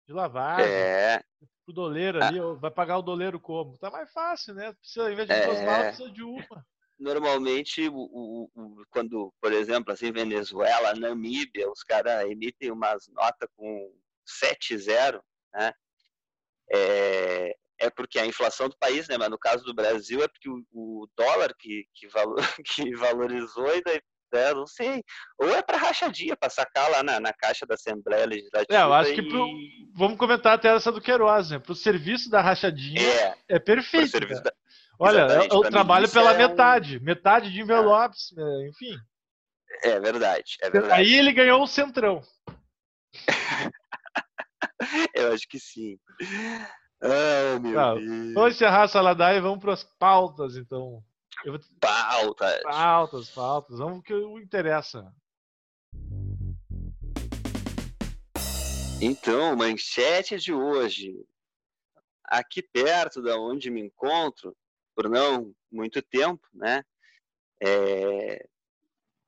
de 0.09 0.13
lavagem, 0.13 0.73
É, 0.73 1.21
o 1.67 1.71
doleiro 1.71 2.17
ali, 2.19 2.39
ó, 2.39 2.55
vai 2.55 2.71
pagar 2.71 2.97
o 2.97 3.01
doleiro 3.03 3.39
como? 3.39 3.77
Tá 3.77 3.91
mais 3.91 4.11
fácil, 4.11 4.55
né? 4.55 4.73
Precisa, 4.73 5.03
ao 5.05 5.11
invés 5.11 5.29
de 5.29 5.35
duas 5.35 5.59
É. 5.59 5.65
malas, 5.65 5.87
precisa 5.95 6.11
de 6.11 6.23
uma. 6.23 6.65
normalmente, 6.99 7.87
o, 7.87 7.93
o- 7.95 8.51
o- 8.55 8.83
quando, 8.89 9.31
por 9.39 9.53
exemplo, 9.53 9.93
assim, 9.93 10.11
Venezuela, 10.11 10.95
Namíbia, 10.95 11.69
os 11.69 11.83
caras 11.83 12.23
emitem 12.27 12.71
umas 12.71 13.07
notas 13.09 13.47
com 13.55 13.93
7-0, 14.25 15.21
né? 15.53 15.73
É, 16.71 17.55
é 17.81 17.89
porque 17.91 18.17
a 18.17 18.25
inflação 18.25 18.67
do 18.67 18.77
país, 18.79 19.07
né? 19.07 19.15
Mas 19.15 19.29
no 19.29 19.37
caso 19.37 19.63
do 19.63 19.73
Brasil 19.75 20.23
é 20.23 20.27
porque 20.27 20.49
o, 20.49 20.63
o 20.71 21.07
dólar 21.15 21.53
que, 21.55 21.85
que, 21.93 22.07
valo- 22.07 22.35
que 22.65 22.95
valorizou 22.95 23.75
e 23.75 23.81
daí, 23.83 24.01
né, 24.31 24.53
não 24.53 24.67
sei. 24.67 25.03
Ou 25.39 25.50
é 25.50 25.62
para 25.62 25.77
rachadinha, 25.77 26.36
para 26.36 26.50
sacar 26.50 26.89
lá 26.91 27.01
na, 27.03 27.19
na 27.19 27.33
caixa 27.33 27.65
da 27.65 27.75
Assembleia 27.75 28.25
Legislativa. 28.25 28.79
É, 28.79 28.83
eu 28.83 28.93
acho 28.93 29.13
que 29.13 29.21
e- 29.21 29.29
pro- 29.29 29.50
Vamos 29.95 30.17
comentar 30.17 30.53
até 30.53 30.69
essa 30.69 30.91
do 30.91 31.01
Queiroz, 31.01 31.50
né? 31.50 31.59
Pro 31.59 31.75
serviço 31.75 32.29
da 32.29 32.41
rachadinha 32.41 33.01
É, 33.01 33.36
é, 33.50 33.59
perfeito. 33.59 34.19
da... 34.19 34.53
Olha, 35.00 35.19
exatamente, 35.25 35.50
eu, 35.51 35.55
eu 35.55 35.62
pra 35.62 35.69
mim 35.69 35.74
trabalho 35.75 36.12
pela 36.12 36.33
é 36.33 36.38
metade, 36.38 37.00
metade 37.01 37.51
de 37.51 37.62
envelopes, 37.62 38.33
é, 38.38 38.67
enfim. 38.69 38.95
É 39.83 40.00
verdade, 40.00 40.57
é 40.62 40.69
verdade. 40.69 41.01
Aí 41.01 41.13
ele 41.13 41.31
ganhou 41.31 41.62
o 41.63 41.67
centrão. 41.67 42.21
Eu 45.13 45.33
acho 45.33 45.48
que 45.48 45.59
sim. 45.59 45.98
Ai, 47.01 47.59
meu 47.59 47.74
Tá, 47.74 47.93
Deus. 47.95 48.33
Vamos 48.33 48.55
encerrar 48.55 48.83
essa 48.83 49.01
ladaia 49.01 49.38
e 49.38 49.41
vamos 49.41 49.59
para 49.59 49.74
as 49.74 49.83
pautas, 49.83 50.55
então. 50.55 51.03
Vou 51.46 51.60
Pauta. 51.79 52.62
Pautas, 52.63 53.29
pautas. 53.29 53.79
Vamos 53.79 54.03
que 54.03 54.13
o 54.13 54.39
interessa. 54.39 55.13
Então, 59.01 59.55
manchete 59.55 60.38
de 60.38 60.53
hoje. 60.53 61.15
Aqui 62.25 62.62
perto 62.62 63.22
da 63.22 63.39
onde 63.39 63.72
me 63.72 63.81
encontro, 63.81 64.55
por 64.96 65.10
não 65.10 65.53
muito 65.72 66.01
tempo, 66.01 66.46
né? 66.53 66.84
é, 67.62 68.48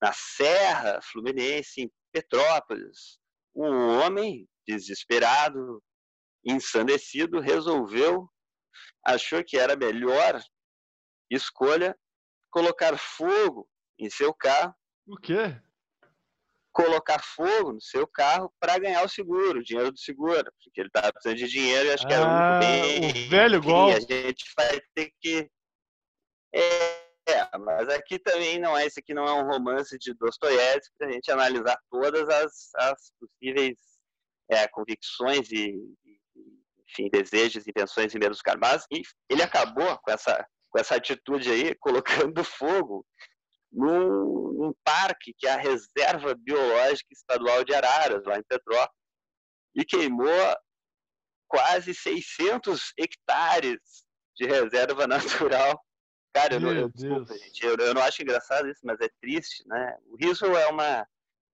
na 0.02 0.14
Serra 0.14 1.02
Fluminense, 1.02 1.82
em 1.82 1.92
Petrópolis, 2.12 3.20
um 3.54 4.00
homem 4.00 4.48
desesperado, 4.68 5.84
ensandecido, 6.46 7.40
resolveu, 7.40 8.30
achou 9.06 9.44
que 9.44 9.58
era 9.58 9.74
a 9.74 9.78
melhor 9.78 10.42
escolha 11.30 11.98
colocar 12.52 12.98
fogo 12.98 13.68
em 13.98 14.10
seu 14.10 14.34
carro 14.34 14.76
O 15.08 15.18
quê? 15.18 15.56
colocar 16.72 17.22
fogo 17.22 17.74
no 17.74 17.82
seu 17.82 18.08
carro 18.08 18.52
para 18.60 18.80
ganhar 18.80 19.04
o 19.04 19.10
seguro, 19.10 19.60
o 19.60 19.64
dinheiro 19.64 19.92
do 19.92 20.00
seguro, 20.00 20.52
porque 20.64 20.80
ele 20.80 20.88
estava 20.88 21.12
precisando 21.12 21.38
de 21.38 21.48
dinheiro 21.48 21.88
e 21.88 21.92
acho 21.92 22.08
que 22.08 22.14
era 22.14 22.26
Ah, 22.26 22.60
o 22.60 22.64
único 22.64 23.14
bem 23.14 23.28
o 23.28 23.30
velho 23.30 23.62
golpe. 23.62 23.96
A 23.96 24.00
gente 24.00 24.46
vai 24.56 24.80
ter 24.96 25.12
que. 25.20 25.50
É, 26.54 27.58
mas 27.60 27.88
aqui 27.90 28.18
também 28.18 28.60
não 28.60 28.78
é, 28.78 28.86
esse 28.86 29.00
aqui 29.00 29.14
não 29.14 29.26
é 29.26 29.34
um 29.34 29.48
romance 29.48 29.98
de 29.98 30.14
Dostoiévski 30.14 30.94
para 30.98 31.08
a 31.08 31.12
gente 31.12 31.32
analisar 31.32 31.78
todas 31.90 32.28
as, 32.28 32.70
as 32.76 33.12
possíveis 33.20 33.78
é, 34.50 34.68
convicções 34.68 35.52
e, 35.52 35.76
e, 36.06 36.20
enfim, 36.88 37.10
desejos, 37.10 37.68
intenções 37.68 38.14
e 38.14 38.20
medos 38.20 38.40
do 38.40 38.44
cara. 38.44 38.60
Mas 38.60 38.86
e 38.92 39.02
ele 39.30 39.44
acabou 39.44 39.98
com 40.00 40.12
essa, 40.12 40.46
com 40.72 40.80
essa 40.80 40.96
atitude 40.96 41.52
aí, 41.52 41.76
colocando 41.80 42.44
fogo 42.44 43.06
num, 43.72 44.54
num 44.54 44.74
parque 44.84 45.34
que 45.38 45.48
é 45.48 45.52
a 45.52 45.58
Reserva 45.58 46.36
Biológica 46.36 47.14
Estadual 47.14 47.64
de 47.64 47.74
Araras, 47.74 48.24
lá 48.26 48.38
em 48.38 48.44
Petrópolis, 48.44 49.00
e 49.76 49.86
queimou 49.86 50.56
quase 51.48 51.94
600 51.94 52.94
hectares 52.98 53.80
de 54.36 54.46
reserva 54.46 55.06
natural. 55.08 55.82
Cara, 56.34 56.56
eu, 56.56 56.76
eu, 56.76 56.90
desculpa, 56.90 57.38
gente, 57.38 57.66
eu, 57.66 57.76
eu 57.76 57.94
não 57.94 58.02
acho 58.02 58.22
engraçado 58.22 58.70
isso, 58.70 58.80
mas 58.84 59.00
é 59.02 59.10
triste, 59.22 59.68
né? 59.68 59.98
O 60.06 60.16
riso 60.16 60.46
é 60.46 60.68
uma 60.68 61.08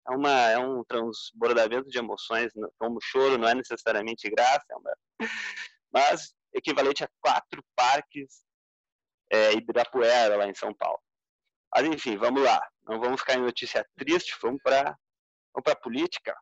é 0.09 0.15
uma 0.15 0.49
é 0.51 0.57
um 0.57 0.83
transbordamento 0.85 1.89
de 1.89 1.97
emoções, 1.97 2.51
como 2.77 2.97
o 2.97 3.01
choro 3.01 3.37
não 3.37 3.47
é 3.47 3.55
necessariamente 3.55 4.29
graça, 4.29 4.63
é 4.69 4.75
uma, 4.75 4.97
mas 5.91 6.33
equivalente 6.53 7.03
a 7.03 7.09
quatro 7.19 7.63
parques 7.75 8.45
é, 9.31 9.53
Ibirapuera 9.53 10.35
lá 10.35 10.47
em 10.47 10.55
São 10.55 10.73
Paulo. 10.73 10.99
Mas 11.73 11.85
enfim, 11.85 12.17
vamos 12.17 12.43
lá. 12.43 12.61
Não 12.87 12.99
vamos 12.99 13.19
ficar 13.19 13.35
em 13.35 13.41
notícia 13.41 13.85
triste, 13.97 14.35
vamos 14.41 14.61
para 14.61 14.97
vamos 15.53 15.63
para 15.63 15.75
política. 15.75 16.35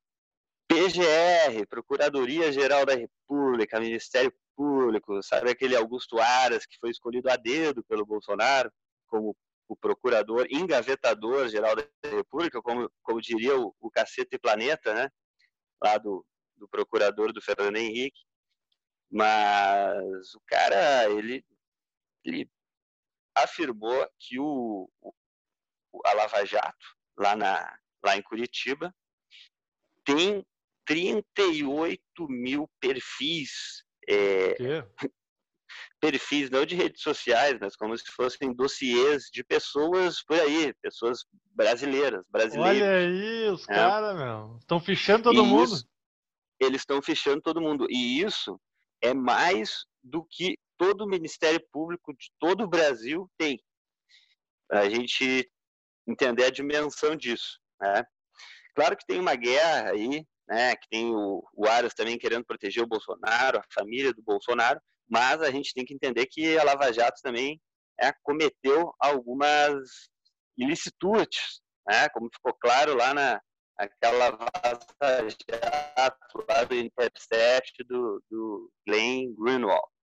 PGR, 0.68 1.66
Procuradoria 1.70 2.52
Geral 2.52 2.86
da 2.86 2.96
República, 2.96 3.80
Ministério 3.80 4.34
Público, 4.56 5.22
sabe 5.22 5.52
aquele 5.52 5.76
Augusto 5.76 6.20
Aras 6.20 6.66
que 6.66 6.78
foi 6.80 6.90
escolhido 6.90 7.30
a 7.30 7.36
dedo 7.36 7.84
pelo 7.84 8.06
Bolsonaro 8.06 8.72
como 9.08 9.36
o 9.68 9.76
procurador 9.76 10.48
engavetador 10.50 11.48
geral 11.50 11.76
da 11.76 11.84
República, 12.04 12.62
como, 12.62 12.90
como 13.02 13.22
diria 13.22 13.58
o, 13.58 13.76
o 13.80 13.90
Cacete 13.90 14.38
Planeta, 14.38 14.94
né? 14.94 15.10
Lá 15.82 15.98
do, 15.98 16.26
do 16.56 16.68
procurador 16.68 17.34
do 17.34 17.42
Fernando 17.42 17.78
Henrique. 17.78 18.22
Mas 19.12 20.34
o 20.36 20.42
cara, 20.48 21.10
ele, 21.10 21.44
ele 22.24 22.50
afirmou 23.36 24.08
que 24.20 24.40
o, 24.40 24.90
o- 25.02 25.14
a 26.06 26.14
Lava 26.14 26.46
Jato, 26.46 26.86
lá, 27.18 27.36
na, 27.36 27.78
lá 28.04 28.18
em 28.18 28.22
Curitiba, 28.22 28.94
tem 30.04 30.46
38 30.86 32.00
mil 32.30 32.70
perfis, 32.80 33.84
é, 34.08 34.56
perfis 36.00 36.50
não 36.50 36.66
de 36.66 36.76
redes 36.76 37.02
sociais, 37.02 37.58
mas 37.60 37.76
como 37.76 37.98
se 37.98 38.06
fossem 38.12 38.54
dossiês 38.54 39.24
de 39.32 39.44
pessoas 39.44 40.22
por 40.24 40.40
aí, 40.40 40.74
pessoas 40.82 41.26
brasileiras, 41.52 42.24
brasileiros. 42.30 42.82
Olha 42.82 42.98
aí, 42.98 43.50
os 43.50 43.64
É. 43.70 43.74
caras, 43.74 44.16
meu. 44.16 44.58
Estão 44.60 44.80
fichando 44.80 45.24
todo 45.24 45.40
E 45.40 45.42
mundo. 45.42 45.64
isso- 45.74 45.88
eles 46.60 46.82
estão 46.82 47.02
fechando 47.02 47.42
todo 47.42 47.62
mundo. 47.62 47.88
E 47.90 48.22
isso 48.22 48.60
é 49.02 49.14
mais 49.14 49.86
do 50.04 50.24
que 50.26 50.58
todo 50.78 51.02
o 51.04 51.08
Ministério 51.08 51.62
Público 51.72 52.14
de 52.14 52.32
todo 52.40 52.64
o 52.64 52.68
Brasil 52.68 53.30
tem. 53.38 53.60
A 54.72 54.90
gente 54.90 55.50
entender 56.08 56.46
a 56.46 56.52
dimensão 56.52 57.16
disso. 57.16 57.60
Né? 57.80 58.04
Claro 58.76 58.98
que 58.98 59.06
tem 59.06 59.20
uma 59.20 59.36
guerra 59.36 59.92
aí, 59.92 60.26
né? 60.48 60.76
que 60.76 60.88
tem 60.90 61.14
o, 61.14 61.44
o 61.54 61.68
Aras 61.68 61.94
também 61.94 62.18
querendo 62.18 62.46
proteger 62.46 62.84
o 62.84 62.88
Bolsonaro, 62.88 63.60
a 63.60 63.74
família 63.74 64.14
do 64.14 64.22
Bolsonaro, 64.22 64.80
mas 65.10 65.42
a 65.42 65.52
gente 65.52 65.74
tem 65.74 65.86
que 65.86 65.94
entender 65.94 66.26
que 66.28 66.58
a 66.58 66.64
Lava 66.64 66.92
Jato 66.92 67.22
também 67.22 67.62
é, 68.00 68.12
cometeu 68.24 68.94
algumas 69.00 69.76
ilicitudes, 70.58 71.62
né? 71.88 72.10
como 72.10 72.30
ficou 72.34 72.54
claro 72.54 72.96
lá 72.96 73.14
na 73.14 73.42
aquela 73.78 74.32
vaza 74.32 75.28
jato 75.30 76.46
lá 76.50 76.64
do 76.64 76.76
Intercept 76.76 77.84
do, 77.84 78.24
do 78.30 78.72
Glenn 78.88 79.34
Greenwald. 79.38 79.95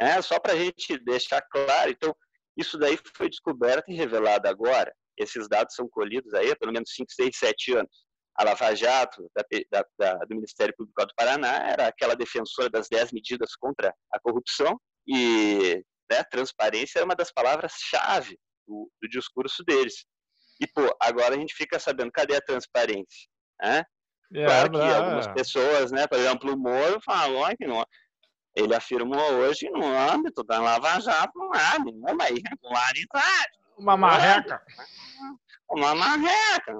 É, 0.00 0.20
só 0.22 0.38
para 0.38 0.52
a 0.52 0.56
gente 0.56 0.98
deixar 1.04 1.42
claro, 1.42 1.90
então, 1.90 2.14
isso 2.56 2.78
daí 2.78 2.98
foi 3.16 3.28
descoberto 3.28 3.90
e 3.90 3.94
revelado 3.94 4.48
agora. 4.48 4.92
Esses 5.16 5.48
dados 5.48 5.74
são 5.74 5.88
colhidos 5.88 6.32
aí 6.34 6.50
há 6.50 6.56
pelo 6.56 6.72
menos 6.72 6.92
5, 6.94 7.10
6, 7.12 7.36
7 7.36 7.72
anos. 7.74 8.06
A 8.36 8.44
Lava 8.44 8.72
Jato, 8.74 9.28
da, 9.34 9.44
da, 9.72 9.84
da, 9.98 10.14
do 10.26 10.36
Ministério 10.36 10.72
Público 10.76 11.04
do 11.04 11.14
Paraná, 11.16 11.68
era 11.68 11.88
aquela 11.88 12.14
defensora 12.14 12.70
das 12.70 12.88
10 12.88 13.12
medidas 13.12 13.56
contra 13.56 13.92
a 14.12 14.20
corrupção 14.20 14.78
e 15.08 15.82
né, 16.10 16.22
transparência 16.30 16.98
era 16.98 17.04
uma 17.04 17.16
das 17.16 17.32
palavras-chave 17.32 18.38
do, 18.66 18.88
do 19.02 19.08
discurso 19.08 19.64
deles. 19.64 20.04
E, 20.60 20.66
pô, 20.66 20.96
agora 21.00 21.34
a 21.34 21.38
gente 21.38 21.54
fica 21.54 21.78
sabendo, 21.80 22.12
cadê 22.12 22.36
a 22.36 22.40
transparência? 22.40 23.28
Né? 23.60 23.82
É, 24.34 24.44
claro 24.44 24.70
que 24.70 24.78
é. 24.78 24.94
algumas 24.94 25.26
pessoas, 25.28 25.90
né, 25.90 26.06
por 26.06 26.18
exemplo, 26.18 26.52
o 26.52 26.58
Moro 26.58 27.00
falou 27.04 27.48
que 27.56 27.66
não, 27.66 27.84
ele 28.58 28.74
afirmou 28.74 29.20
hoje 29.34 29.68
no 29.70 29.86
âmbito 29.86 30.42
da 30.44 30.60
Lava 30.60 31.00
Jato 31.00 31.32
não 31.38 31.52
há 31.52 31.78
nenhuma 31.78 32.28
irregularidade, 32.30 33.52
Uma 33.76 33.96
marreca. 33.96 34.60
uma 35.70 35.94
marreca. 35.94 36.74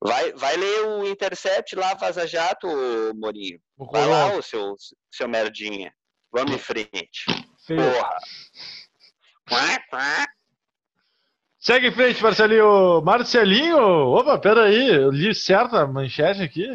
Vai, 0.00 0.32
vai 0.34 0.56
ler 0.56 0.84
o 0.86 1.06
Intercept 1.06 1.74
lá, 1.76 1.94
Vaza 1.94 2.26
Jato, 2.26 2.66
Morinho. 3.14 3.58
Vai 3.90 4.04
lá, 4.06 4.34
o 4.36 4.42
seu, 4.42 4.74
seu 5.10 5.26
merdinha. 5.26 5.94
Vamos 6.30 6.52
em 6.52 6.58
frente. 6.58 7.24
Feio. 7.66 7.80
Porra. 7.80 8.16
Quá, 9.48 9.80
quá. 9.88 10.26
Segue 11.58 11.86
em 11.88 11.92
frente, 11.92 12.22
Marcelinho. 12.22 13.00
Marcelinho, 13.02 13.78
opa, 13.78 14.38
peraí, 14.38 14.88
eu 14.94 15.10
li 15.10 15.34
certo 15.34 15.76
a 15.76 15.86
manchete 15.86 16.42
aqui. 16.42 16.68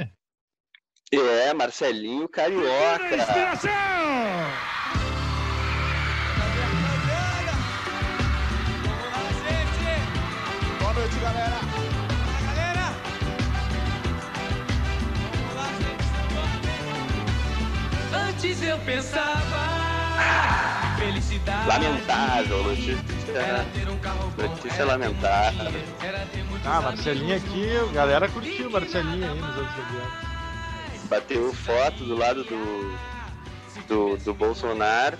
É, 1.11 1.53
Marcelinho 1.55 2.29
Carioca. 2.29 3.17
Boa 10.79 10.93
noite, 10.93 11.15
galera. 11.19 11.59
Galera! 12.45 12.93
Vamos 15.33 15.55
lá, 15.55 15.65
gente. 15.79 16.05
Antes 18.29 18.61
eu 18.61 18.77
pensava 18.79 19.79
felicidade. 20.99 21.67
Lamentável, 21.67 22.63
notícia, 22.63 22.97
Era 23.35 23.63
ter 23.73 23.89
um 23.89 23.97
carro 23.97 24.29
bom. 24.37 24.43
notícia 24.43 24.81
era 24.83 24.85
lamentável. 24.91 25.71
Ah, 26.65 26.81
Marcelinho 26.81 27.35
aqui, 27.35 27.67
a 27.77 27.91
galera 27.93 28.29
curtiu 28.29 28.69
Marcelinho 28.69 29.31
aí 29.31 29.39
nos 29.39 29.57
anos 29.57 29.77
90. 29.77 30.38
Bateu 31.09 31.53
foto 31.53 32.03
do 32.05 32.15
lado 32.15 32.43
do, 32.43 32.97
do, 33.87 34.17
do 34.17 34.33
Bolsonaro. 34.33 35.17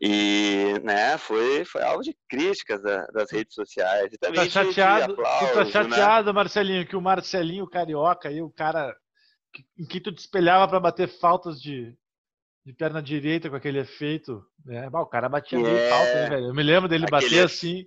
E, 0.00 0.74
né, 0.82 1.16
foi, 1.16 1.64
foi 1.64 1.82
alvo 1.82 2.02
de 2.02 2.14
críticas 2.28 2.82
da- 2.82 3.06
das 3.06 3.30
redes 3.30 3.54
sociais. 3.54 4.12
E 4.12 4.18
também 4.18 4.40
Tá 4.44 4.50
chateado, 4.50 5.16
tá 5.16 5.22
aplauso, 5.22 5.58
né? 5.64 5.70
chateado, 5.70 6.34
Marcelinho, 6.34 6.86
que 6.86 6.96
o 6.96 7.00
Marcelinho 7.00 7.66
carioca 7.66 8.28
aí, 8.28 8.42
o 8.42 8.50
cara 8.50 8.94
que- 9.52 9.64
em 9.78 9.86
que 9.86 10.00
tu 10.00 10.12
te 10.12 10.18
espelhava 10.18 10.68
pra 10.68 10.80
bater 10.80 11.08
faltas 11.08 11.58
de, 11.60 11.94
de 12.66 12.72
perna 12.74 13.00
direita 13.00 13.48
com 13.48 13.56
aquele 13.56 13.78
efeito, 13.78 14.44
né? 14.66 14.90
Bah, 14.90 15.00
o 15.00 15.06
cara 15.06 15.28
batia 15.28 15.58
meio 15.58 15.74
É. 15.76 15.88
falta, 15.88 16.22
hein, 16.24 16.28
velho? 16.28 16.46
Eu 16.48 16.54
me 16.54 16.62
lembro 16.62 16.88
dele 16.88 17.04
Aquele 17.06 17.22
bater 17.22 17.44
assim. 17.44 17.84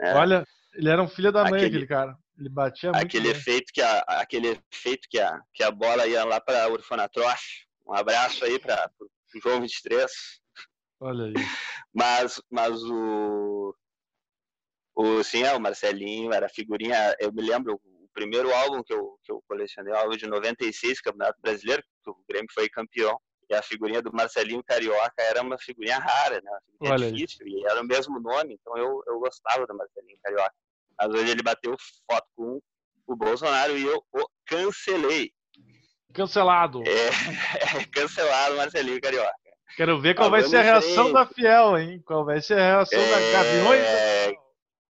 É. 0.00 0.14
Olha, 0.14 0.44
ele 0.74 0.88
era 0.88 1.02
um 1.02 1.08
filho 1.08 1.30
da 1.30 1.42
mãe, 1.44 1.52
aquele, 1.54 1.66
Aquele- 1.66 1.86
cara. 1.86 2.16
Ele 2.38 2.48
batia 2.48 2.92
aquele 2.92 3.28
efeito 3.28 3.72
que 3.72 3.82
a, 3.82 3.98
aquele 4.00 4.60
efeito 4.72 5.08
que 5.10 5.18
a, 5.18 5.40
que 5.52 5.62
a 5.62 5.70
bola 5.70 6.06
ia 6.06 6.24
lá 6.24 6.40
para 6.40 6.64
a 6.64 6.68
Orfanatrofe. 6.68 7.66
Um 7.86 7.92
abraço 7.92 8.44
aí 8.44 8.58
para 8.60 8.90
o 9.00 9.40
João 9.42 9.60
23. 9.60 10.10
Olha 11.00 11.24
aí. 11.26 11.34
Mas, 11.94 12.40
mas 12.50 12.80
o, 12.84 13.74
o 14.94 15.22
sim, 15.24 15.42
é, 15.42 15.52
o 15.54 15.60
Marcelinho 15.60 16.32
era 16.32 16.48
figurinha. 16.48 17.16
Eu 17.18 17.32
me 17.32 17.42
lembro 17.42 17.74
o 17.74 18.08
primeiro 18.12 18.54
álbum 18.54 18.84
que 18.84 18.92
eu, 18.92 19.18
que 19.24 19.32
eu 19.32 19.42
colecionei, 19.48 19.92
o 19.92 19.96
álbum 19.96 20.16
de 20.16 20.28
96, 20.28 21.00
Campeonato 21.00 21.40
Brasileiro, 21.40 21.82
que 22.04 22.10
o 22.10 22.16
Grêmio 22.28 22.48
foi 22.52 22.68
campeão. 22.68 23.18
E 23.50 23.54
a 23.54 23.62
figurinha 23.62 24.02
do 24.02 24.12
Marcelinho 24.12 24.62
Carioca 24.62 25.14
era 25.18 25.42
uma 25.42 25.58
figurinha 25.58 25.98
rara, 25.98 26.40
né? 26.42 26.50
Uma 26.50 26.60
figurinha 26.60 26.92
Olha 26.92 27.06
aí. 27.06 27.12
difícil, 27.12 27.48
e 27.48 27.64
era 27.64 27.80
o 27.80 27.86
mesmo 27.86 28.20
nome, 28.20 28.54
então 28.60 28.76
eu, 28.76 29.02
eu 29.06 29.18
gostava 29.18 29.66
do 29.66 29.74
Marcelinho 29.74 30.18
Carioca. 30.22 30.54
Mas 30.98 31.08
hoje 31.10 31.30
ele 31.30 31.42
bateu 31.42 31.76
foto 32.10 32.26
com 32.36 32.60
o 33.06 33.16
Bolsonaro 33.16 33.76
e 33.76 33.84
eu 33.84 34.02
o 34.12 34.26
cancelei. 34.46 35.30
Cancelado. 36.12 36.82
É, 36.82 37.84
cancelado 37.92 38.54
o 38.54 38.56
Marcelinho 38.56 39.00
Carioca. 39.00 39.32
Quero 39.76 40.00
ver 40.00 40.14
qual 40.14 40.30
Mas 40.30 40.42
vai 40.42 40.50
ser 40.50 40.56
a 40.56 40.62
reação 40.62 41.12
da 41.12 41.26
Fiel, 41.26 41.78
hein? 41.78 42.02
Qual 42.04 42.24
vai 42.24 42.40
ser 42.40 42.54
a 42.54 42.76
reação 42.76 42.98
da 42.98 43.32
Gaviões? 43.32 43.80
É, 43.80 44.34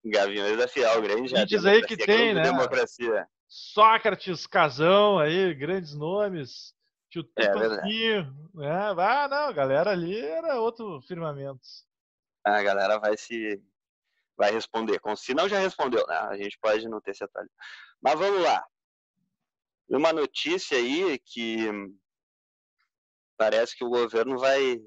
Gaviões 0.05 0.57
da 0.57 0.67
Fiel, 0.67 1.01
grande 1.01 1.27
já. 1.27 1.43
diz 1.43 1.65
aí 1.65 1.81
que 1.81 1.97
tem, 1.97 2.33
né? 2.33 2.43
Democracia. 2.43 3.27
Sócrates, 3.47 4.45
Casão 4.45 5.19
aí, 5.19 5.53
grandes 5.53 5.93
nomes. 5.93 6.73
Tio 7.09 7.25
É 7.37 7.47
Tupancinho, 7.47 8.49
né? 8.53 8.69
Ah, 8.69 9.27
não, 9.29 9.47
a 9.47 9.51
galera 9.51 9.91
ali 9.91 10.19
era 10.19 10.59
outro 10.59 11.01
firmamento. 11.01 11.61
A 12.45 12.61
galera 12.61 12.99
vai 12.99 13.17
se. 13.17 13.61
Vai 14.37 14.51
responder. 14.51 15.01
Se 15.15 15.33
não 15.33 15.49
já 15.49 15.59
respondeu, 15.59 16.05
né? 16.07 16.15
A 16.15 16.37
gente 16.37 16.57
pode 16.61 16.87
não 16.87 17.01
ter 17.01 17.15
se 17.15 17.23
atualizado. 17.23 17.57
Mas 18.01 18.19
vamos 18.19 18.41
lá. 18.41 18.63
Uma 19.89 20.13
notícia 20.13 20.77
aí 20.77 21.17
que 21.19 21.67
parece 23.37 23.75
que 23.75 23.83
o 23.83 23.89
governo 23.89 24.37
vai 24.37 24.79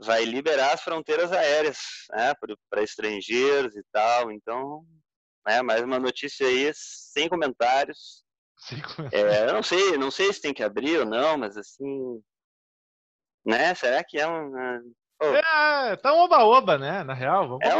vai 0.00 0.24
liberar 0.24 0.74
as 0.74 0.82
fronteiras 0.82 1.32
aéreas, 1.32 1.78
né, 2.10 2.32
para 2.70 2.82
estrangeiros 2.82 3.76
e 3.76 3.82
tal. 3.92 4.30
Então, 4.30 4.86
né, 5.46 5.60
mais 5.60 5.82
uma 5.82 5.98
notícia 5.98 6.46
aí 6.46 6.70
sem 6.74 7.28
comentários. 7.28 8.24
É, 9.12 9.48
eu 9.48 9.52
não 9.52 9.62
sei, 9.62 9.96
não 9.96 10.10
sei 10.10 10.32
se 10.32 10.40
tem 10.40 10.54
que 10.54 10.62
abrir 10.62 10.98
ou 10.98 11.06
não, 11.06 11.38
mas 11.38 11.56
assim, 11.56 12.22
né? 13.44 13.74
Será 13.74 14.02
que 14.02 14.18
é 14.18 14.26
um 14.26 14.94
É, 15.20 15.96
tá 15.96 16.12
um 16.14 16.18
oba-oba, 16.18 16.78
né? 16.78 17.02
Na 17.02 17.14
real, 17.14 17.48
vamos 17.48 17.66
é 17.66 17.70
é 17.70 17.74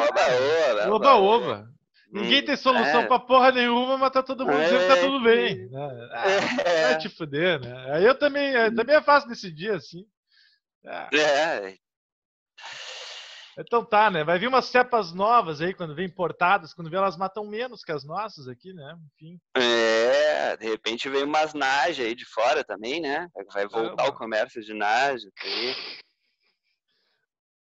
uma 0.86 0.96
Oba-oba. 0.96 1.68
Ninguém 2.10 2.42
Hum, 2.42 2.46
tem 2.46 2.56
solução 2.56 3.00
é. 3.02 3.06
pra 3.06 3.18
porra 3.18 3.52
nenhuma, 3.52 3.98
mas 3.98 4.10
tá 4.10 4.22
todo 4.22 4.46
mundo 4.46 4.58
dizendo 4.62 4.80
que 4.80 4.88
tá 4.88 4.96
É. 4.96 5.00
tudo 5.00 5.20
bem. 5.22 5.68
né? 5.68 6.08
Ah, 6.12 6.24
É. 6.64 6.82
Vai 6.84 6.98
te 6.98 7.08
fuder, 7.10 7.60
né? 7.60 7.94
Aí 7.94 8.04
eu 8.04 8.18
também, 8.18 8.54
é, 8.56 8.70
também 8.70 8.96
é 8.96 9.02
fácil 9.02 9.28
decidir 9.28 9.70
assim. 9.72 10.04
Ah, 10.86 11.08
É, 11.12 11.74
então 13.60 13.84
tá, 13.84 14.08
né? 14.10 14.22
Vai 14.24 14.38
vir 14.38 14.46
umas 14.46 14.66
cepas 14.66 15.12
novas 15.12 15.60
aí, 15.60 15.74
quando 15.74 15.94
vem 15.94 16.06
importadas, 16.06 16.72
quando 16.72 16.88
vê 16.88 16.96
elas 16.96 17.16
matam 17.16 17.44
menos 17.44 17.82
que 17.82 17.90
as 17.92 18.04
nossas 18.04 18.46
aqui, 18.48 18.72
né? 18.72 18.96
Enfim. 19.14 19.38
é, 19.56 20.56
de 20.56 20.66
repente 20.66 21.08
vem 21.10 21.24
umas 21.24 21.52
naja 21.54 22.04
aí 22.04 22.14
de 22.14 22.24
fora 22.24 22.62
também, 22.64 23.00
né? 23.00 23.28
Vai 23.52 23.66
voltar 23.66 24.06
o 24.08 24.14
comércio 24.14 24.62
de 24.62 24.72
naja. 24.72 25.28
aí. 25.44 25.74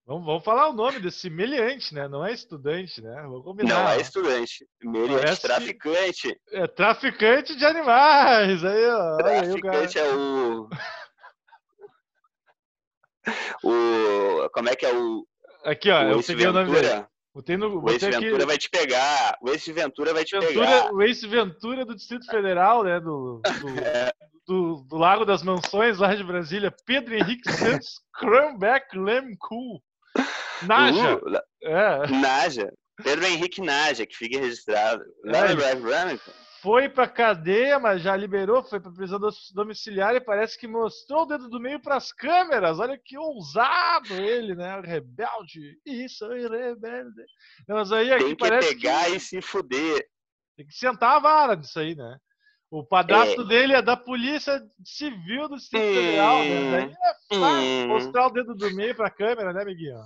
Vamos, 0.07 0.23
vamos 0.25 0.43
falar 0.43 0.69
o 0.69 0.73
nome 0.73 0.99
desse 0.99 1.31
meliante, 1.31 1.93
né? 1.93 2.07
Não 2.07 2.23
é 2.23 2.31
estudante, 2.31 3.01
né? 3.01 3.23
Vou 3.23 3.43
combinar. 3.43 3.83
Não 3.85 3.89
é 3.89 4.01
estudante, 4.01 4.67
meliante 4.83 5.15
Parece 5.15 5.41
traficante. 5.41 6.41
É 6.51 6.67
traficante 6.67 7.55
de 7.55 7.65
animais. 7.65 8.63
Aí, 8.63 8.85
ó. 8.87 9.15
Olha 9.15 9.41
aí 9.41 9.51
o. 9.51 9.59
Traficante 9.59 9.99
é 9.99 10.13
o. 10.13 10.69
O. 13.63 14.49
Como 14.53 14.69
é 14.69 14.75
que 14.75 14.85
é 14.85 14.93
o. 14.93 15.25
Aqui, 15.63 15.89
ó. 15.89 16.03
o 16.03 16.11
Eu 16.11 16.23
peguei 16.23 16.45
o 16.47 16.53
nome 16.53 16.71
dele. 16.71 16.87
Ventura? 16.87 17.09
Botei 17.33 17.57
no. 17.57 17.67
O 17.81 17.89
Ace 17.89 18.05
Botei 18.05 18.09
aqui. 18.09 18.25
Ventura 18.25 18.45
vai 18.45 18.57
te 18.57 18.69
pegar. 18.69 19.37
O 19.41 19.49
Ace 19.49 19.73
Ventura 19.73 20.13
vai 20.13 20.23
te 20.23 20.39
Ventura, 20.39 20.65
pegar. 20.67 20.93
o 20.93 21.01
Ace 21.01 21.27
Ventura 21.27 21.85
do 21.85 21.95
Distrito 21.95 22.27
Federal, 22.27 22.83
né? 22.83 22.99
Do, 22.99 23.41
do, 23.41 23.43
É. 23.83 24.13
do, 24.47 24.85
do 24.87 24.97
Lago 24.97 25.25
das 25.25 25.41
Mansões, 25.41 25.97
lá 25.97 26.13
de 26.13 26.23
Brasília. 26.23 26.71
Pedro 26.85 27.15
Henrique 27.15 27.51
Santos 27.51 27.99
Cranbeck 28.13 28.95
Lem 28.95 29.35
Cool. 29.39 29.81
Naja. 30.63 31.15
Uh, 31.17 31.37
É. 31.63 32.07
Naja. 32.07 32.71
Pedro 33.03 33.25
Henrique 33.25 33.61
Naja, 33.61 34.05
que 34.05 34.15
fica 34.15 34.39
registrado. 34.39 35.03
É, 35.25 35.55
Brad 35.55 35.83
Remington. 35.83 36.31
Foi 36.61 36.89
pra 36.89 37.07
cadeia, 37.07 37.77
mas 37.77 38.01
já 38.01 38.15
liberou, 38.15 38.63
foi 38.63 38.79
pra 38.79 38.89
prisão 38.91 39.19
domiciliar 39.53 40.15
e 40.15 40.21
parece 40.21 40.57
que 40.57 40.67
mostrou 40.67 41.21
o 41.21 41.25
dedo 41.25 41.47
do 41.47 41.59
meio 41.59 41.79
pras 41.79 42.11
câmeras. 42.11 42.79
Olha 42.79 42.97
que 42.97 43.15
ousado 43.17 44.13
ele, 44.13 44.55
né? 44.55 44.81
Rebelde. 44.83 45.77
Isso 45.85 46.25
aí, 46.25 46.47
rebelde. 46.47 47.21
Não, 47.67 47.75
Mas 47.75 47.91
aí 47.91 48.11
aqui 48.11 48.23
Tem 48.23 48.35
que 48.35 48.49
parece 48.49 48.69
pegar 48.75 49.05
que 49.05 49.11
e 49.11 49.19
se 49.19 49.41
fuder. 49.43 50.07
tem 50.57 50.65
que 50.65 50.73
sentar 50.73 51.17
a 51.17 51.19
vara 51.19 51.55
disso 51.55 51.79
aí, 51.79 51.95
né? 51.95 52.17
O 52.77 52.83
padrasto 52.83 53.41
É. 53.41 53.45
dele 53.45 53.73
é 53.73 53.81
da 53.81 53.95
Polícia 53.95 54.61
Civil 54.83 55.47
do 55.47 55.55
Distrito 55.55 55.81
Federal, 55.93 56.39
né? 56.39 56.59
Hum. 56.59 56.71
Daí 56.71 56.83
é 56.91 57.37
fácil 57.39 57.85
Hum. 57.85 57.87
mostrar 57.87 58.27
o 58.27 58.29
dedo 58.31 58.53
do 58.53 58.75
meio 58.75 58.93
pra 58.93 59.09
câmera, 59.09 59.53
né, 59.53 59.61
amiguinho? 59.61 59.97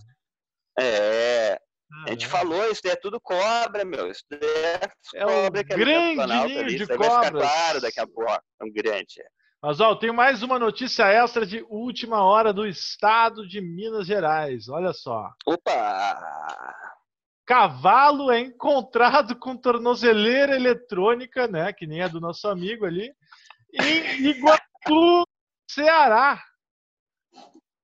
É. 0.80 1.60
A 2.06 2.12
gente 2.12 2.28
Ah, 2.28 2.30
falou, 2.30 2.70
isso 2.72 2.82
daí 2.84 2.92
é 2.94 2.96
tudo 2.96 3.20
cobra, 3.20 3.84
meu. 3.84 4.12
Isso 4.12 4.24
daí 4.30 4.40
é, 4.44 4.80
É 5.16 5.26
um 5.26 5.30
cobra 5.46 5.64
grande 5.64 6.16
Planalto 6.16 6.48
ninho 6.48 6.60
ali, 6.60 6.76
de 6.78 6.88
cobras. 6.88 7.32
claro 7.32 7.82
daqui 7.82 8.00
a 8.00 8.06
pouco. 8.06 8.32
É 8.32 8.64
um 8.64 8.72
grande. 8.72 9.24
Mas 9.62 9.80
ó, 9.82 9.90
eu 9.90 9.96
tenho 9.96 10.14
mais 10.14 10.44
uma 10.44 10.60
notícia 10.60 11.06
extra 11.12 11.46
de 11.48 11.66
última 11.70 12.24
hora 12.24 12.54
do 12.54 12.68
estado 12.68 13.48
de 13.48 13.60
Minas 13.60 14.06
Gerais. 14.06 14.70
Olha 14.70 14.94
só. 14.94 15.32
Opa! 15.48 16.76
Cavalo 17.50 18.32
é 18.32 18.40
encontrado 18.40 19.36
com 19.36 19.58
tornozeleira 19.58 20.56
eletrônica, 20.56 21.48
né? 21.48 21.74
Que 21.74 21.88
nem 21.88 22.04
a 22.04 22.08
do 22.08 22.22
nosso 22.22 22.48
amigo 22.48 22.86
ali, 22.86 23.12
em 23.74 24.28
Iguatu, 24.28 25.26
Ceará. 25.68 26.40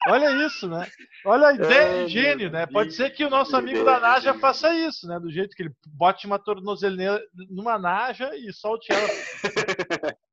Olha 0.08 0.45
isso, 0.45 0.69
né? 0.69 0.88
Olha 1.25 1.47
a 1.47 1.54
ideia 1.56 2.01
Ai, 2.01 2.06
de 2.06 2.12
gênio, 2.12 2.51
né? 2.51 2.67
Pode 2.67 2.93
ser 2.93 3.10
que 3.10 3.25
o 3.25 3.30
nosso 3.30 3.58
amigo 3.58 3.84
ideia 3.84 3.84
da 3.84 3.99
Naja 3.99 4.36
faça 4.36 4.71
isso, 4.71 5.08
né? 5.08 5.19
Do 5.19 5.32
jeito 5.32 5.56
que 5.56 5.63
ele 5.63 5.73
bote 5.88 6.28
uma 6.28 6.38
tornozeleira 6.38 7.19
numa 7.49 7.80
Naja 7.80 8.36
e 8.36 8.54
solte 8.54 8.93
ela. 8.93 9.08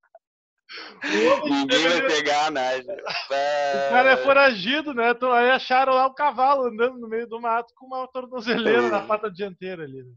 Ninguém 1.05 1.89
vai 1.89 2.07
pegar 2.07 2.47
a 2.47 2.51
Naja. 2.51 2.93
o 2.93 3.89
cara 3.89 4.11
é 4.13 4.17
foragido, 4.17 4.95
né? 4.95 5.11
Então, 5.11 5.33
aí 5.33 5.51
acharam 5.51 5.95
lá 5.95 6.07
o 6.07 6.15
cavalo 6.15 6.67
andando 6.67 6.99
no 6.99 7.09
meio 7.09 7.27
do 7.27 7.41
mato 7.41 7.73
com 7.75 7.87
uma 7.87 8.07
tornozeleira 8.09 8.89
na 8.89 9.03
pata 9.03 9.31
dianteira 9.31 9.85
ali. 9.85 10.03
Né? 10.05 10.13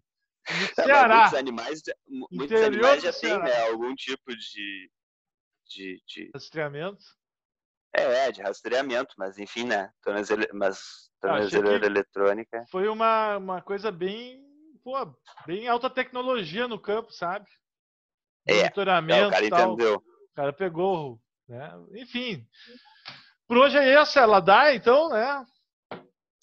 É, 0.47 0.83
Ceará. 0.83 1.15
Muitos 1.17 1.33
animais, 1.33 1.81
mu- 2.07 2.27
muitos 2.31 2.61
animais 2.61 3.01
já 3.01 3.11
têm 3.11 3.39
né, 3.39 3.61
algum 3.69 3.95
tipo 3.95 4.35
de, 4.35 4.91
de, 5.67 6.03
de- 6.07 6.31
Rastreamento. 6.33 7.03
É, 7.93 8.31
de 8.31 8.41
rastreamento, 8.41 9.15
mas 9.17 9.39
enfim, 9.39 9.63
né? 9.63 9.89
Tornozele, 10.03 10.47
mas 10.53 11.09
Ah, 11.23 11.27
tornozeleira 11.29 11.85
eletrônica. 11.85 12.63
Foi 12.69 12.87
uma, 12.89 13.37
uma 13.37 13.61
coisa 13.61 13.89
bem, 13.91 14.43
pô, 14.83 14.93
bem 15.47 15.67
alta 15.67 15.89
tecnologia 15.89 16.67
no 16.67 16.77
campo, 16.77 17.11
sabe? 17.11 17.45
É, 18.45 18.53
É, 18.53 18.61
Monitoramento 18.63 19.27
o 19.27 19.31
cara 19.31 19.45
e 19.45 19.49
tal. 19.49 19.77
O 20.35 20.41
cara 20.43 20.51
pegou, 20.51 21.17
né? 21.47 21.71
Enfim. 21.93 22.45
Por 23.47 23.57
hoje 23.57 23.77
é 23.77 23.93
essa, 23.93 24.19
ela 24.19 24.41
dá, 24.41 24.75
então, 24.75 25.07
né? 25.07 25.45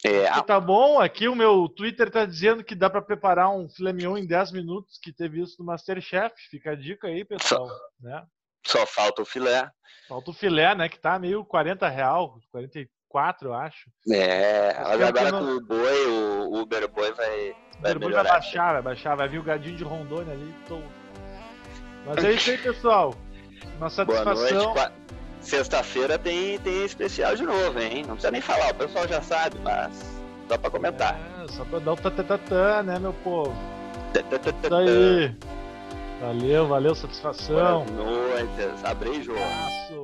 É, 0.03 0.31
Tá 0.43 0.59
bom, 0.59 0.99
aqui 0.99 1.29
o 1.29 1.35
meu 1.35 1.69
Twitter 1.69 2.11
tá 2.11 2.25
dizendo 2.25 2.65
que 2.65 2.75
dá 2.75 2.89
pra 2.89 3.03
preparar 3.03 3.51
um 3.51 3.69
filé 3.69 3.93
mignon 3.93 4.17
em 4.17 4.27
10 4.27 4.53
minutos, 4.53 4.99
que 4.99 5.13
teve 5.13 5.43
isso 5.43 5.57
no 5.59 5.67
Masterchef. 5.67 6.35
Fica 6.49 6.71
a 6.71 6.75
dica 6.75 7.07
aí, 7.07 7.23
pessoal, 7.23 7.69
né? 8.01 8.25
só 8.67 8.87
falta 8.87 9.21
o 9.21 9.27
filé. 9.27 9.71
Falta 10.09 10.31
o 10.31 10.35
filé, 10.35 10.75
né? 10.75 10.89
Que 10.89 10.99
tá 10.99 11.19
meio 11.19 11.45
40 11.45 11.87
real, 11.91 12.39
44, 12.51 13.49
eu 13.49 13.55
acho. 13.55 13.91
É, 14.11 14.73
mas 14.73 14.97
pior 14.97 15.09
agora 15.09 15.29
eu 15.29 15.39
com 15.39 15.45
o 15.45 15.61
boi, 15.61 16.07
o 16.07 16.63
Uber 16.63 16.89
Boi 16.89 17.13
vai, 17.13 17.55
vai 17.79 17.93
Depois 17.93 18.15
vai 18.15 18.25
baixar, 18.25 18.73
vai 18.73 18.83
baixar, 18.83 19.15
vai 19.17 19.29
vir 19.29 19.39
o 19.39 19.45
gadinho 19.45 19.77
de 19.77 19.85
Rondônia 19.85 20.33
ali. 20.33 20.55
Tô... 20.67 20.81
Mas 22.07 22.25
é 22.25 22.33
isso 22.33 22.51
aí, 22.51 22.57
pessoal. 22.57 23.15
Uma 23.79 23.89
Boa 23.89 24.25
noite. 24.25 24.55
satisfação. 24.55 24.93
Sexta-feira 25.41 26.19
tem, 26.19 26.59
tem 26.61 26.85
especial 26.85 27.35
de 27.35 27.43
novo, 27.43 27.79
hein? 27.81 28.03
Não 28.07 28.15
precisa 28.15 28.31
nem 28.31 28.41
falar, 28.41 28.71
o 28.71 28.75
pessoal 28.75 29.09
já 29.09 29.21
sabe, 29.21 29.59
mas 29.63 29.91
só 30.49 30.57
pra 30.57 30.71
comentar. 30.71 31.19
É, 31.43 31.49
só 31.53 31.65
pra 31.65 31.81
dar 31.81 31.93
o 31.93 31.97
tatatã, 31.97 32.83
né, 32.85 32.99
meu 33.01 33.13
povo? 33.13 33.53
Isso 34.63 34.75
aí. 34.75 35.35
Valeu, 36.21 36.69
valeu, 36.69 36.95
satisfação. 36.95 37.85
Boa 37.85 38.05
noite. 38.05 38.85
Abraço. 38.85 40.02